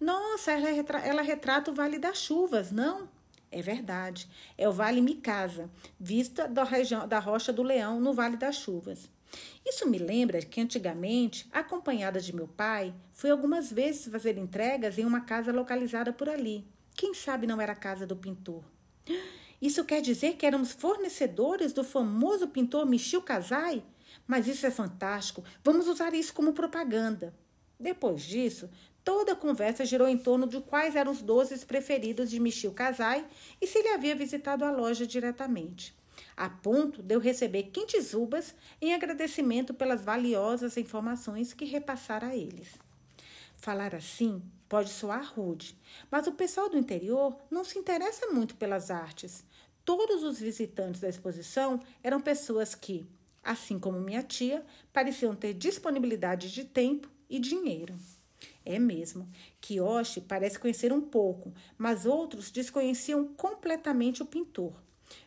[0.01, 3.09] Nossa, ela, retra ela retrata o Vale das Chuvas, não?
[3.51, 4.29] É verdade.
[4.57, 9.11] É o Vale Micasa, vista da região da Rocha do Leão, no Vale das Chuvas.
[9.65, 15.05] Isso me lembra que antigamente, acompanhada de meu pai, fui algumas vezes fazer entregas em
[15.05, 16.65] uma casa localizada por ali.
[16.95, 18.65] Quem sabe não era a casa do pintor?
[19.61, 23.83] Isso quer dizer que éramos fornecedores do famoso pintor Michio Kazai?
[24.27, 25.45] Mas isso é fantástico.
[25.63, 27.35] Vamos usar isso como propaganda.
[27.79, 28.69] Depois disso,
[29.05, 33.27] toda a conversa girou em torno de quais eram os doces preferidos de Michio Kazai
[33.61, 35.99] e se ele havia visitado a loja diretamente
[36.41, 42.69] a ponto de eu receber quintizubas em agradecimento pelas valiosas informações que repassara a eles.
[43.55, 45.79] Falar assim pode soar rude,
[46.11, 49.45] mas o pessoal do interior não se interessa muito pelas artes.
[49.85, 53.07] Todos os visitantes da exposição eram pessoas que,
[53.43, 57.95] assim como minha tia, pareciam ter disponibilidade de tempo e dinheiro.
[58.65, 59.29] É mesmo.
[59.61, 64.75] Kiyoshi parece conhecer um pouco, mas outros desconheciam completamente o pintor.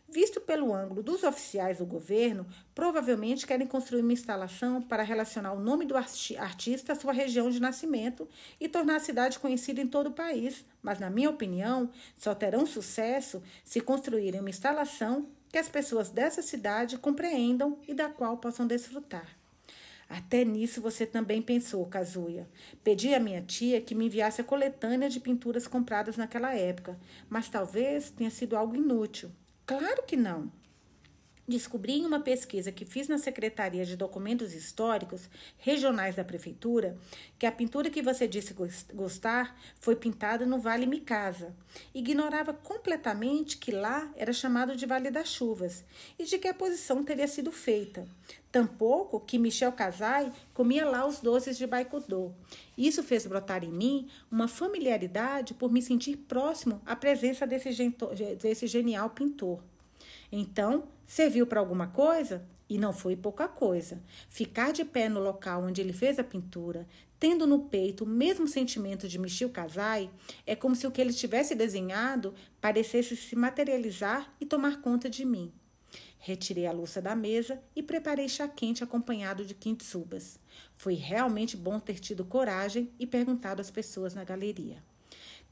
[0.08, 5.60] Visto pelo ângulo dos oficiais do governo, provavelmente querem construir uma instalação para relacionar o
[5.60, 10.08] nome do artista à sua região de nascimento e tornar a cidade conhecida em todo
[10.08, 10.64] o país.
[10.84, 16.44] Mas, na minha opinião, só terão sucesso se construírem uma instalação que as pessoas dessa
[16.44, 19.43] cidade compreendam e da qual possam desfrutar.
[20.14, 22.48] Até nisso você também pensou, Kazuya.
[22.84, 27.50] Pedi à minha tia que me enviasse a coletânea de pinturas compradas naquela época, mas
[27.50, 29.32] talvez tenha sido algo inútil.
[29.66, 30.52] Claro que não.
[31.46, 36.98] Descobri em uma pesquisa que fiz na Secretaria de Documentos Históricos Regionais da Prefeitura
[37.38, 38.56] que a pintura que você disse
[38.94, 41.54] gostar foi pintada no Vale Micasa.
[41.94, 45.84] Ignorava completamente que lá era chamado de Vale das Chuvas
[46.18, 48.08] e de que a posição teria sido feita.
[48.50, 52.32] Tampouco que Michel Casai comia lá os doces de Baikudô.
[52.78, 57.70] Isso fez brotar em mim uma familiaridade por me sentir próximo à presença desse,
[58.42, 59.60] desse genial pintor.
[60.32, 62.44] Então, serviu para alguma coisa?
[62.68, 64.02] E não foi pouca coisa.
[64.28, 66.88] Ficar de pé no local onde ele fez a pintura,
[67.20, 70.10] tendo no peito o mesmo sentimento de Michio Kazai,
[70.44, 75.24] é como se o que ele tivesse desenhado parecesse se materializar e tomar conta de
[75.24, 75.54] mim.
[76.18, 80.40] Retirei a louça da mesa e preparei chá quente acompanhado de quintsubas.
[80.76, 84.82] Foi realmente bom ter tido coragem e perguntado às pessoas na galeria.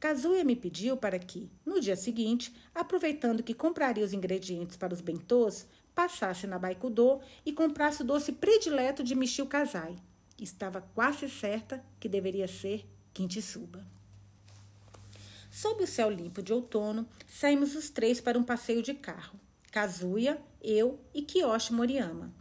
[0.02, 5.00] Kazuya me pediu para que, no dia seguinte, aproveitando que compraria os ingredientes para os
[5.00, 9.96] bentôs, passasse na Baikudô e comprasse o doce predileto de Michio Kazai.
[10.40, 12.84] Estava quase certa que deveria ser
[13.14, 13.86] Kintsuba.
[15.52, 19.40] Sob o céu limpo de outono, saímos os três para um passeio de carro.
[19.72, 22.34] Kazuya, eu e Kiyoshi Moriyama.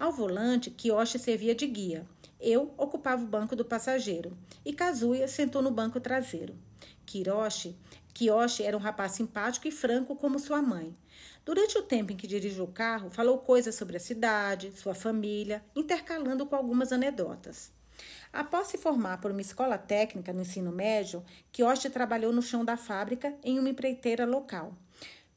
[0.00, 2.04] Ao volante, Kiyoshi servia de guia.
[2.40, 6.56] Eu ocupava o banco do passageiro e Kazuya sentou no banco traseiro.
[7.06, 7.76] Kiroshi,
[8.14, 10.96] Kiyoshi era um rapaz simpático e franco como sua mãe.
[11.44, 15.64] Durante o tempo em que dirigiu o carro, falou coisas sobre a cidade, sua família,
[15.74, 17.72] intercalando com algumas anedotas.
[18.32, 22.76] Após se formar por uma escola técnica no ensino médio, Kiyoshi trabalhou no chão da
[22.76, 24.76] fábrica em uma empreiteira local.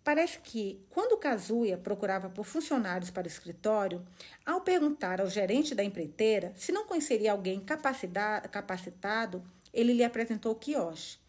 [0.04, 4.06] Parece que, quando Kazuya procurava por funcionários para o escritório,
[4.46, 11.20] ao perguntar ao gerente da empreiteira se não conheceria alguém capacitado, ele lhe apresentou Kiyoshi.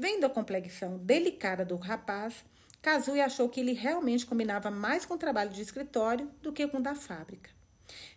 [0.00, 2.44] Vendo a complexão delicada do rapaz,
[2.80, 6.78] Kazuya achou que ele realmente combinava mais com o trabalho de escritório do que com
[6.78, 7.50] o da fábrica.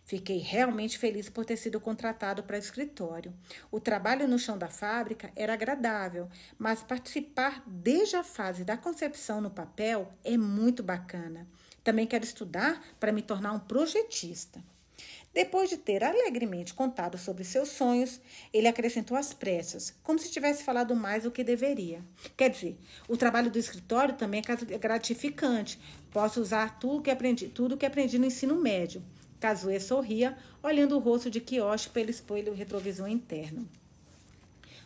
[0.04, 3.34] Fiquei realmente feliz por ter sido contratado para escritório.
[3.68, 9.40] O trabalho no chão da fábrica era agradável, mas participar desde a fase da concepção
[9.40, 11.48] no papel é muito bacana.
[11.82, 14.62] Também quero estudar para me tornar um projetista.
[15.34, 18.20] Depois de ter alegremente contado sobre seus sonhos,
[18.52, 22.04] ele acrescentou às pressas, como se tivesse falado mais do que deveria.
[22.36, 22.78] Quer dizer,
[23.08, 25.80] o trabalho do escritório também é gratificante.
[26.10, 29.02] Posso usar tudo que aprendi, tudo que aprendi no ensino médio.
[29.40, 33.66] Kazuê sorria, olhando o rosto de Kiyoshi pelo espelho retrovisor interno.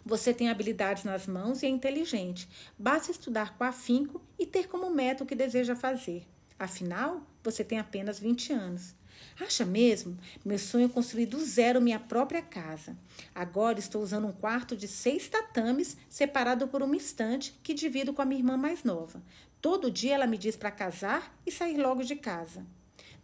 [0.04, 2.48] Você tem habilidades nas mãos e é inteligente.
[2.78, 6.24] Basta estudar com afinco e ter como meta o que deseja fazer.
[6.56, 8.94] Afinal, você tem apenas 20 anos.
[9.38, 10.16] Acha mesmo?
[10.44, 12.96] Meu sonho é construir do zero minha própria casa.
[13.34, 18.22] Agora estou usando um quarto de seis tatames, separado por uma estante, que divido com
[18.22, 19.22] a minha irmã mais nova.
[19.60, 22.64] Todo dia ela me diz para casar e sair logo de casa.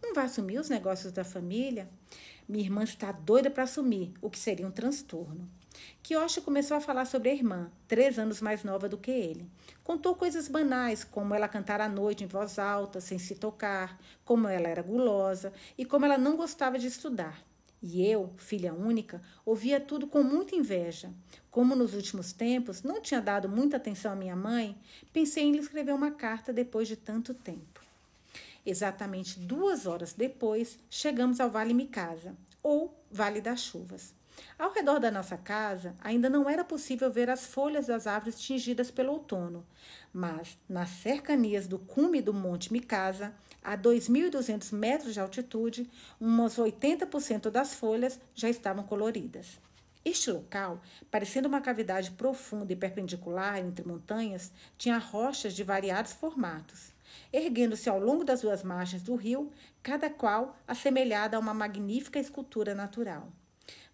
[0.01, 1.89] Não vai assumir os negócios da família?
[2.47, 5.49] Minha irmã está doida para assumir, o que seria um transtorno.
[6.01, 9.49] Kiyoshi começou a falar sobre a irmã, três anos mais nova do que ele.
[9.83, 14.47] Contou coisas banais, como ela cantar à noite em voz alta, sem se tocar, como
[14.47, 17.43] ela era gulosa e como ela não gostava de estudar.
[17.81, 21.11] E eu, filha única, ouvia tudo com muita inveja.
[21.51, 24.77] Como nos últimos tempos não tinha dado muita atenção à minha mãe,
[25.11, 27.81] pensei em lhe escrever uma carta depois de tanto tempo.
[28.65, 34.13] Exatamente duas horas depois, chegamos ao Vale Micasa, ou Vale das Chuvas.
[34.57, 38.91] Ao redor da nossa casa, ainda não era possível ver as folhas das árvores tingidas
[38.91, 39.65] pelo outono,
[40.13, 47.49] mas nas cercanias do cume do Monte Micasa, a 2.200 metros de altitude, umas 80%
[47.49, 49.59] das folhas já estavam coloridas.
[50.05, 56.91] Este local, parecendo uma cavidade profunda e perpendicular entre montanhas, tinha rochas de variados formatos,
[57.31, 59.49] erguendo-se ao longo das duas margens do rio,
[59.81, 63.31] cada qual assemelhada a uma magnífica escultura natural.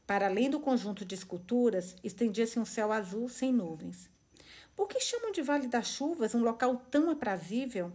[0.09, 4.09] Para além do conjunto de esculturas, estendia-se um céu azul sem nuvens.
[4.75, 7.91] Por que chamam de Vale das Chuvas um local tão aprazível?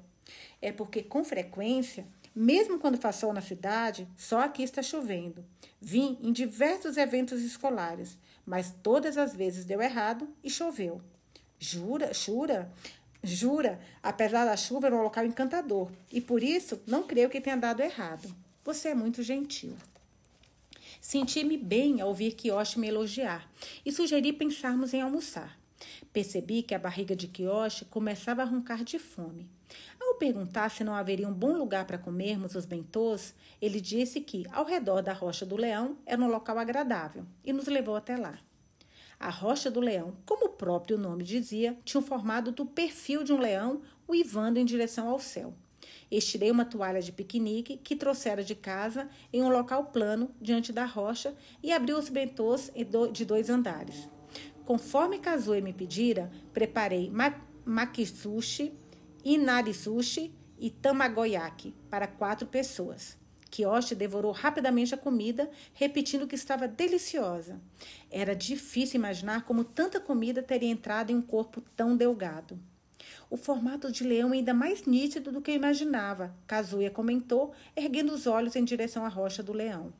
[0.62, 5.44] É porque, com frequência, mesmo quando faz sol na cidade, só aqui está chovendo.
[5.80, 11.00] Vim em diversos eventos escolares, mas todas as vezes deu errado e choveu.
[11.58, 12.14] Jura?
[12.14, 12.72] Jura?
[13.24, 13.80] Jura?
[14.00, 17.82] Apesar da chuva, era um local encantador e por isso não creio que tenha dado
[17.82, 18.32] errado.
[18.64, 19.76] Você é muito gentil.
[21.04, 23.46] Senti-me bem ao ouvir Kiyoshi me elogiar
[23.84, 25.60] e sugeri pensarmos em almoçar.
[26.14, 29.46] Percebi que a barriga de Kiyoshi começava a roncar de fome.
[30.00, 34.46] Ao perguntar se não haveria um bom lugar para comermos os bentôs, ele disse que,
[34.50, 38.38] ao redor da Rocha do Leão, era um local agradável e nos levou até lá.
[39.20, 43.30] A Rocha do Leão, como o próprio nome dizia, tinha um formato do perfil de
[43.30, 45.52] um leão uivando em direção ao céu.
[46.16, 50.84] Estirei uma toalha de piquenique que trouxera de casa em um local plano diante da
[50.84, 52.70] rocha e abri os bentôs
[53.12, 54.08] de dois andares.
[54.64, 57.10] Conforme Kazue me pedira, preparei
[57.66, 58.72] makisushi,
[59.24, 63.18] inarisushi e tamagoyaki para quatro pessoas.
[63.50, 67.60] Kiyoshi devorou rapidamente a comida, repetindo que estava deliciosa.
[68.08, 72.56] Era difícil imaginar como tanta comida teria entrado em um corpo tão delgado.
[73.34, 78.28] O formato de leão ainda mais nítido do que eu imaginava, Kazuya comentou, erguendo os
[78.28, 79.92] olhos em direção à rocha do leão.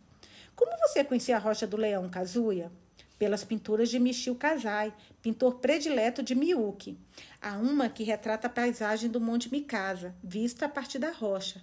[0.55, 2.70] Como você conhecia a rocha do leão, Kazuya?
[3.18, 6.97] Pelas pinturas de Michio Kazai, pintor predileto de Miyuki.
[7.43, 11.61] Há uma que retrata a paisagem do Monte Mikasa, vista a partir da rocha.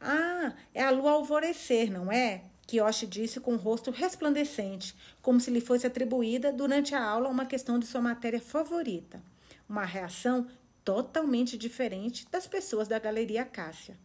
[0.00, 2.42] Ah, é a lua alvorecer, não é?
[2.66, 7.46] Kiyoshi disse com o rosto resplandecente, como se lhe fosse atribuída durante a aula uma
[7.46, 9.22] questão de sua matéria favorita.
[9.68, 10.48] Uma reação
[10.84, 13.96] totalmente diferente das pessoas da Galeria Cássia.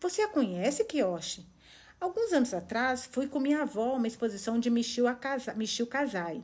[0.00, 1.46] Você a conhece, Kiyoshi?
[2.00, 5.04] Alguns anos atrás, fui com minha avó a uma exposição de Michio,
[5.54, 6.42] Michio Kazai.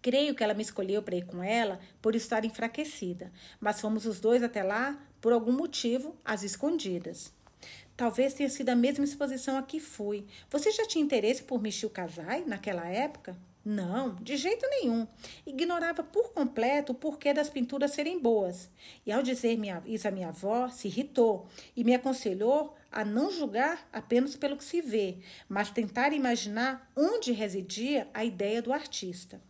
[0.00, 3.30] Creio que ela me escolheu para ir com ela por estar enfraquecida,
[3.60, 7.32] mas fomos os dois até lá por algum motivo, às escondidas.
[7.96, 10.26] Talvez tenha sido a mesma exposição a que fui.
[10.50, 13.36] Você já tinha interesse por Michio Kazai naquela época?
[13.64, 15.06] Não, de jeito nenhum.
[15.46, 18.68] Ignorava por completo o porquê das pinturas serem boas.
[19.06, 21.46] E ao dizer minha, isso a minha avó, se irritou
[21.76, 27.30] e me aconselhou a não julgar apenas pelo que se vê, mas tentar imaginar onde
[27.30, 29.40] residia a ideia do artista.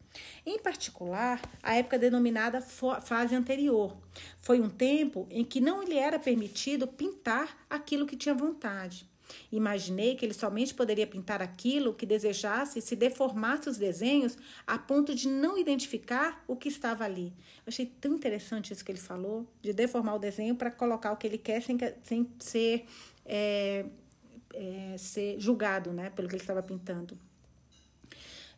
[0.44, 3.96] Em particular, a época denominada fase anterior.
[4.40, 9.10] Foi um tempo em que não lhe era permitido pintar aquilo que tinha vontade.
[9.50, 15.14] Imaginei que ele somente poderia pintar aquilo que desejasse se deformasse os desenhos a ponto
[15.14, 17.32] de não identificar o que estava ali.
[17.58, 21.16] Eu achei tão interessante isso que ele falou, de deformar o desenho para colocar o
[21.16, 22.86] que ele quer sem, sem ser,
[23.24, 23.84] é,
[24.54, 27.18] é, ser julgado né, pelo que ele estava pintando.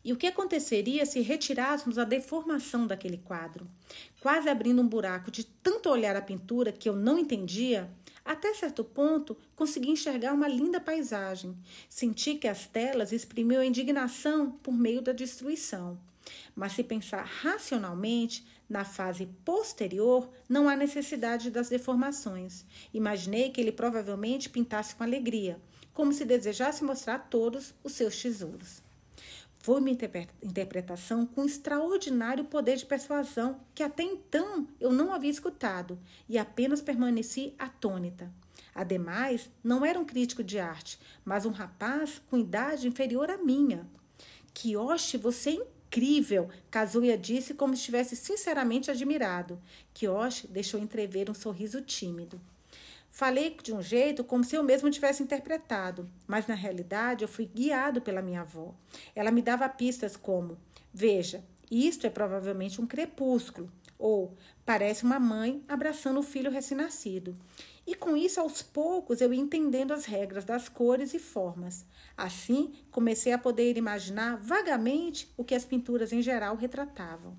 [0.04, 3.66] E o que aconteceria se retirássemos a deformação daquele quadro?
[4.20, 7.90] Quase abrindo um buraco de tanto olhar a pintura que eu não entendia,
[8.24, 11.56] até certo ponto, consegui enxergar uma linda paisagem.
[11.88, 16.00] Senti que as telas exprimiam indignação por meio da destruição.
[16.54, 22.64] Mas se pensar racionalmente, na fase posterior, não há necessidade das deformações.
[22.94, 25.60] Imaginei que ele provavelmente pintasse com alegria,
[25.92, 28.83] como se desejasse mostrar a todos os seus tesouros.
[29.64, 35.98] Foi uma interpretação com extraordinário poder de persuasão que até então eu não havia escutado
[36.28, 38.30] e apenas permaneci atônita.
[38.74, 43.88] Ademais, não era um crítico de arte, mas um rapaz com idade inferior à minha.
[44.52, 49.58] Kiyoshi, você é incrível, Kazuya disse como se estivesse sinceramente admirado.
[49.94, 52.38] Kiyoshi deixou entrever um sorriso tímido.
[53.14, 57.46] Falei de um jeito como se eu mesmo tivesse interpretado, mas na realidade eu fui
[57.46, 58.74] guiado pela minha avó.
[59.14, 60.58] Ela me dava pistas como:
[60.92, 64.36] veja, isto é provavelmente um crepúsculo, ou
[64.66, 67.36] parece uma mãe abraçando o filho recém-nascido.
[67.86, 71.86] E com isso, aos poucos, eu ia entendendo as regras das cores e formas.
[72.16, 77.38] Assim, comecei a poder imaginar vagamente o que as pinturas em geral retratavam.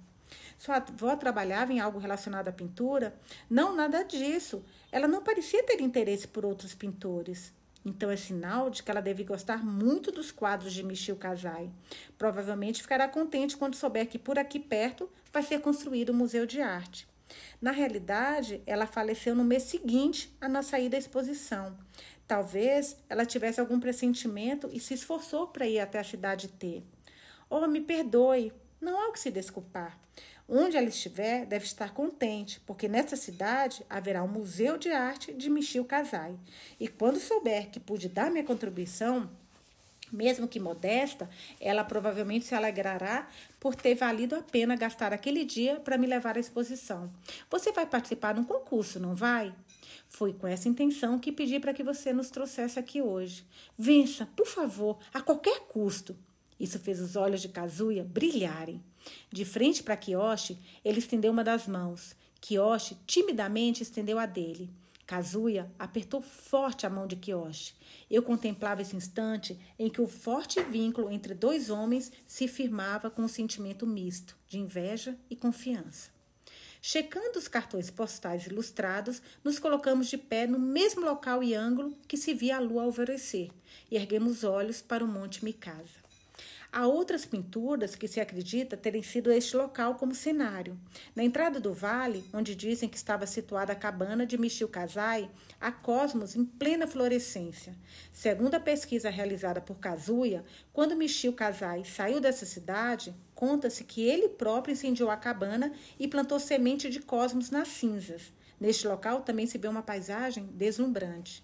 [0.57, 3.15] Sua avó trabalhava em algo relacionado à pintura?
[3.49, 4.63] Não, nada disso.
[4.91, 7.53] Ela não parecia ter interesse por outros pintores.
[7.85, 11.69] Então é sinal de que ela deve gostar muito dos quadros de Michio Kassai.
[12.17, 16.61] Provavelmente ficará contente quando souber que por aqui perto vai ser construído um museu de
[16.61, 17.07] arte.
[17.61, 21.77] Na realidade, ela faleceu no mês seguinte à nossa ida à exposição.
[22.27, 26.83] Talvez ela tivesse algum pressentimento e se esforçou para ir até a cidade T.
[27.47, 28.51] Oh, me perdoe,
[28.81, 30.04] não há o que se desculpar.
[30.47, 35.49] Onde ela estiver, deve estar contente, porque nessa cidade haverá um museu de arte de
[35.49, 36.37] Michio Kassai.
[36.79, 39.27] E quando souber que pude dar minha contribuição,
[40.11, 41.27] mesmo que modesta,
[41.59, 43.27] ela provavelmente se alegrará
[43.59, 47.11] por ter valido a pena gastar aquele dia para me levar à exposição.
[47.49, 49.53] Você vai participar de um concurso, não vai?
[50.07, 53.45] Foi com essa intenção que pedi para que você nos trouxesse aqui hoje.
[53.77, 56.15] Vença, por favor, a qualquer custo.
[56.59, 58.81] Isso fez os olhos de Kazuya brilharem.
[59.31, 62.15] De frente para Kiyoshi, ele estendeu uma das mãos.
[62.41, 64.69] Kiyoshi timidamente estendeu a dele.
[65.05, 67.75] Kazuya apertou forte a mão de Kiyoshi.
[68.09, 73.21] Eu contemplava esse instante em que o forte vínculo entre dois homens se firmava com
[73.21, 76.09] um sentimento misto de inveja e confiança.
[76.81, 82.17] Checando os cartões postais ilustrados, nos colocamos de pé no mesmo local e ângulo que
[82.17, 83.49] se via a lua alvorecer
[83.89, 86.04] e erguemos olhos para o Monte Mikasa.
[86.77, 90.77] Há outras pinturas que se acredita terem sido este local como cenário.
[91.15, 95.71] Na entrada do vale, onde dizem que estava situada a cabana de Michio Kassai, há
[95.71, 97.73] cosmos em plena florescência.
[98.11, 104.27] Segundo a pesquisa realizada por Kazuya, quando Michio Kassai saiu dessa cidade, conta-se que ele
[104.27, 108.33] próprio incendiou a cabana e plantou semente de cosmos nas cinzas.
[108.59, 111.41] Neste local também se vê uma paisagem deslumbrante.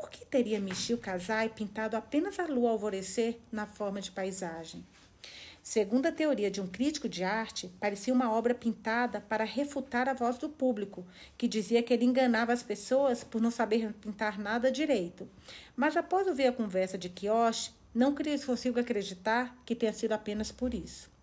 [0.00, 4.84] Por que teria Michio Kassai pintado apenas a lua alvorecer na forma de paisagem?
[5.62, 10.12] Segundo a teoria de um crítico de arte, parecia uma obra pintada para refutar a
[10.12, 11.06] voz do público,
[11.38, 15.28] que dizia que ele enganava as pessoas por não saber pintar nada direito.
[15.76, 20.74] Mas após ouvir a conversa de Kiyoshi, não consigo acreditar que tenha sido apenas por
[20.74, 21.13] isso.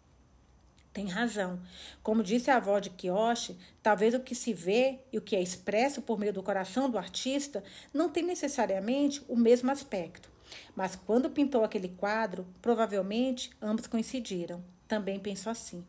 [0.94, 1.62] Tem razão.
[2.04, 5.42] Como disse a avó de Kiyoshi, talvez o que se vê e o que é
[5.42, 7.64] expresso por meio do coração do artista
[7.94, 10.30] não tem necessariamente o mesmo aspecto.
[10.76, 14.62] Mas quando pintou aquele quadro, provavelmente ambos coincidiram.
[14.86, 15.86] Também penso assim.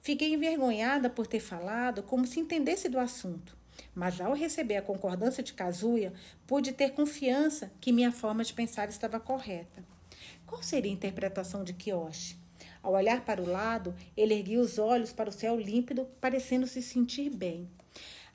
[0.00, 3.54] Fiquei envergonhada por ter falado como se entendesse do assunto.
[3.94, 6.12] Mas ao receber a concordância de Kazuya,
[6.46, 9.84] pude ter confiança que minha forma de pensar estava correta.
[10.46, 12.47] Qual seria a interpretação de Kiyoshi?
[12.82, 16.80] Ao olhar para o lado, ele erguia os olhos para o céu límpido, parecendo se
[16.82, 17.68] sentir bem.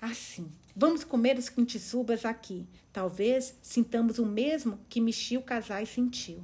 [0.02, 2.68] Assim, vamos comer os quintissubas aqui.
[2.92, 6.44] Talvez sintamos o mesmo que Michio Casai sentiu.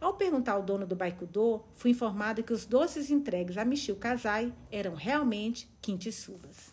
[0.00, 4.52] Ao perguntar ao dono do Baikudô, fui informado que os doces entregues a Michio Casai
[4.72, 6.72] eram realmente quintissubas.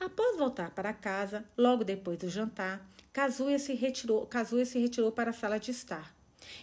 [0.00, 5.30] Após voltar para casa, logo depois do jantar, Kazuya se retirou, Kazuya se retirou para
[5.30, 6.14] a sala de estar.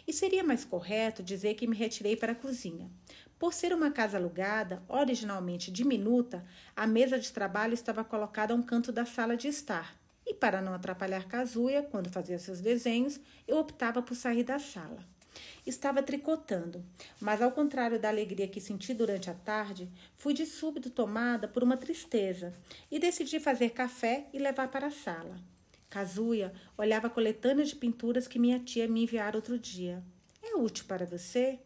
[0.08, 2.90] E seria mais correto dizer que me retirei para a cozinha.
[3.38, 8.64] Por ser uma casa alugada, originalmente diminuta, a mesa de trabalho estava colocada a um
[8.64, 9.96] canto da sala de estar.
[10.26, 15.06] E para não atrapalhar Kazuya quando fazia seus desenhos, eu optava por sair da sala.
[15.66, 16.84] Estava tricotando,
[17.20, 21.64] mas ao contrário da alegria que senti durante a tarde, fui de súbito tomada por
[21.64, 22.54] uma tristeza
[22.90, 25.38] e decidi fazer café e levar para a sala.
[25.90, 30.04] Kazuya olhava a coletânea de pinturas que minha tia me enviara outro dia.
[30.44, 31.60] É útil para você?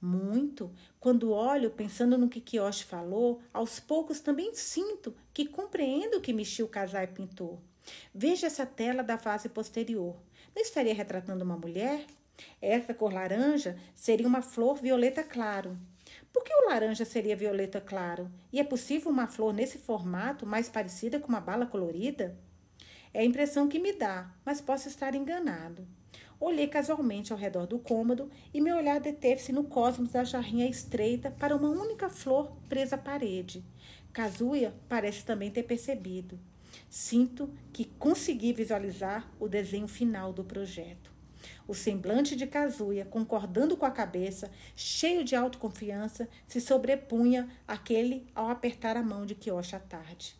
[0.00, 0.70] Muito.
[1.00, 6.32] Quando olho, pensando no que Kiyoshi falou, aos poucos também sinto que compreendo o que
[6.32, 7.60] Michio Kazai pintou.
[8.14, 10.16] Veja essa tela da fase posterior.
[10.54, 12.04] Não estaria retratando uma mulher?
[12.60, 15.78] Essa cor laranja seria uma flor violeta claro.
[16.32, 18.30] Por que o laranja seria violeta claro?
[18.52, 22.36] E é possível uma flor nesse formato mais parecida com uma bala colorida?
[23.16, 25.88] É a impressão que me dá, mas posso estar enganado.
[26.38, 31.30] Olhei casualmente ao redor do cômodo e meu olhar deteve-se no cosmos da jarrinha estreita
[31.30, 33.64] para uma única flor presa à parede.
[34.12, 36.38] Kazuya parece também ter percebido.
[36.90, 41.10] Sinto que consegui visualizar o desenho final do projeto.
[41.66, 48.50] O semblante de Kazuya, concordando com a cabeça, cheio de autoconfiança, se sobrepunha àquele ao
[48.50, 50.36] apertar a mão de Kiyoshi à tarde.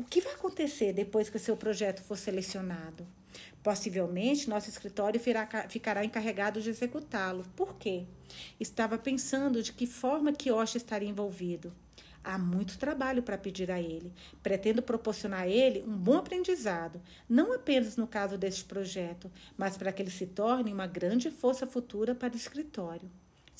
[0.00, 3.06] O que vai acontecer depois que o seu projeto for selecionado?
[3.62, 5.20] Possivelmente, nosso escritório
[5.68, 7.44] ficará encarregado de executá-lo.
[7.54, 8.06] Por quê?
[8.58, 11.70] Estava pensando de que forma Kioshi estaria envolvido.
[12.24, 14.10] Há muito trabalho para pedir a ele.
[14.42, 16.98] Pretendo proporcionar a ele um bom aprendizado,
[17.28, 21.66] não apenas no caso deste projeto, mas para que ele se torne uma grande força
[21.66, 23.10] futura para o escritório.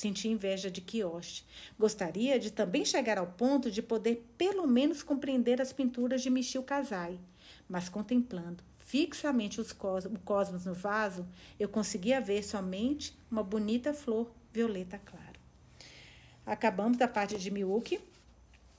[0.01, 1.45] Senti inveja de Kiyoshi.
[1.79, 6.63] Gostaria de também chegar ao ponto de poder pelo menos compreender as pinturas de Michio
[6.63, 7.21] Kazai,
[7.69, 11.29] mas contemplando fixamente os cos o cosmos no vaso,
[11.59, 15.39] eu conseguia ver somente uma bonita flor violeta claro.
[16.47, 18.01] Acabamos da parte de Miyuki.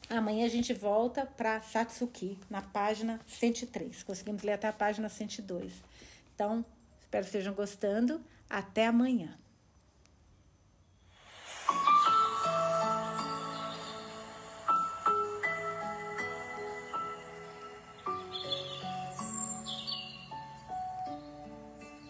[0.09, 4.01] Amanhã a gente volta para Satsuki, na página 103.
[4.01, 5.71] Conseguimos ler até a página 102.
[6.33, 6.65] Então,
[6.99, 8.19] espero que estejam gostando.
[8.49, 9.37] Até amanhã.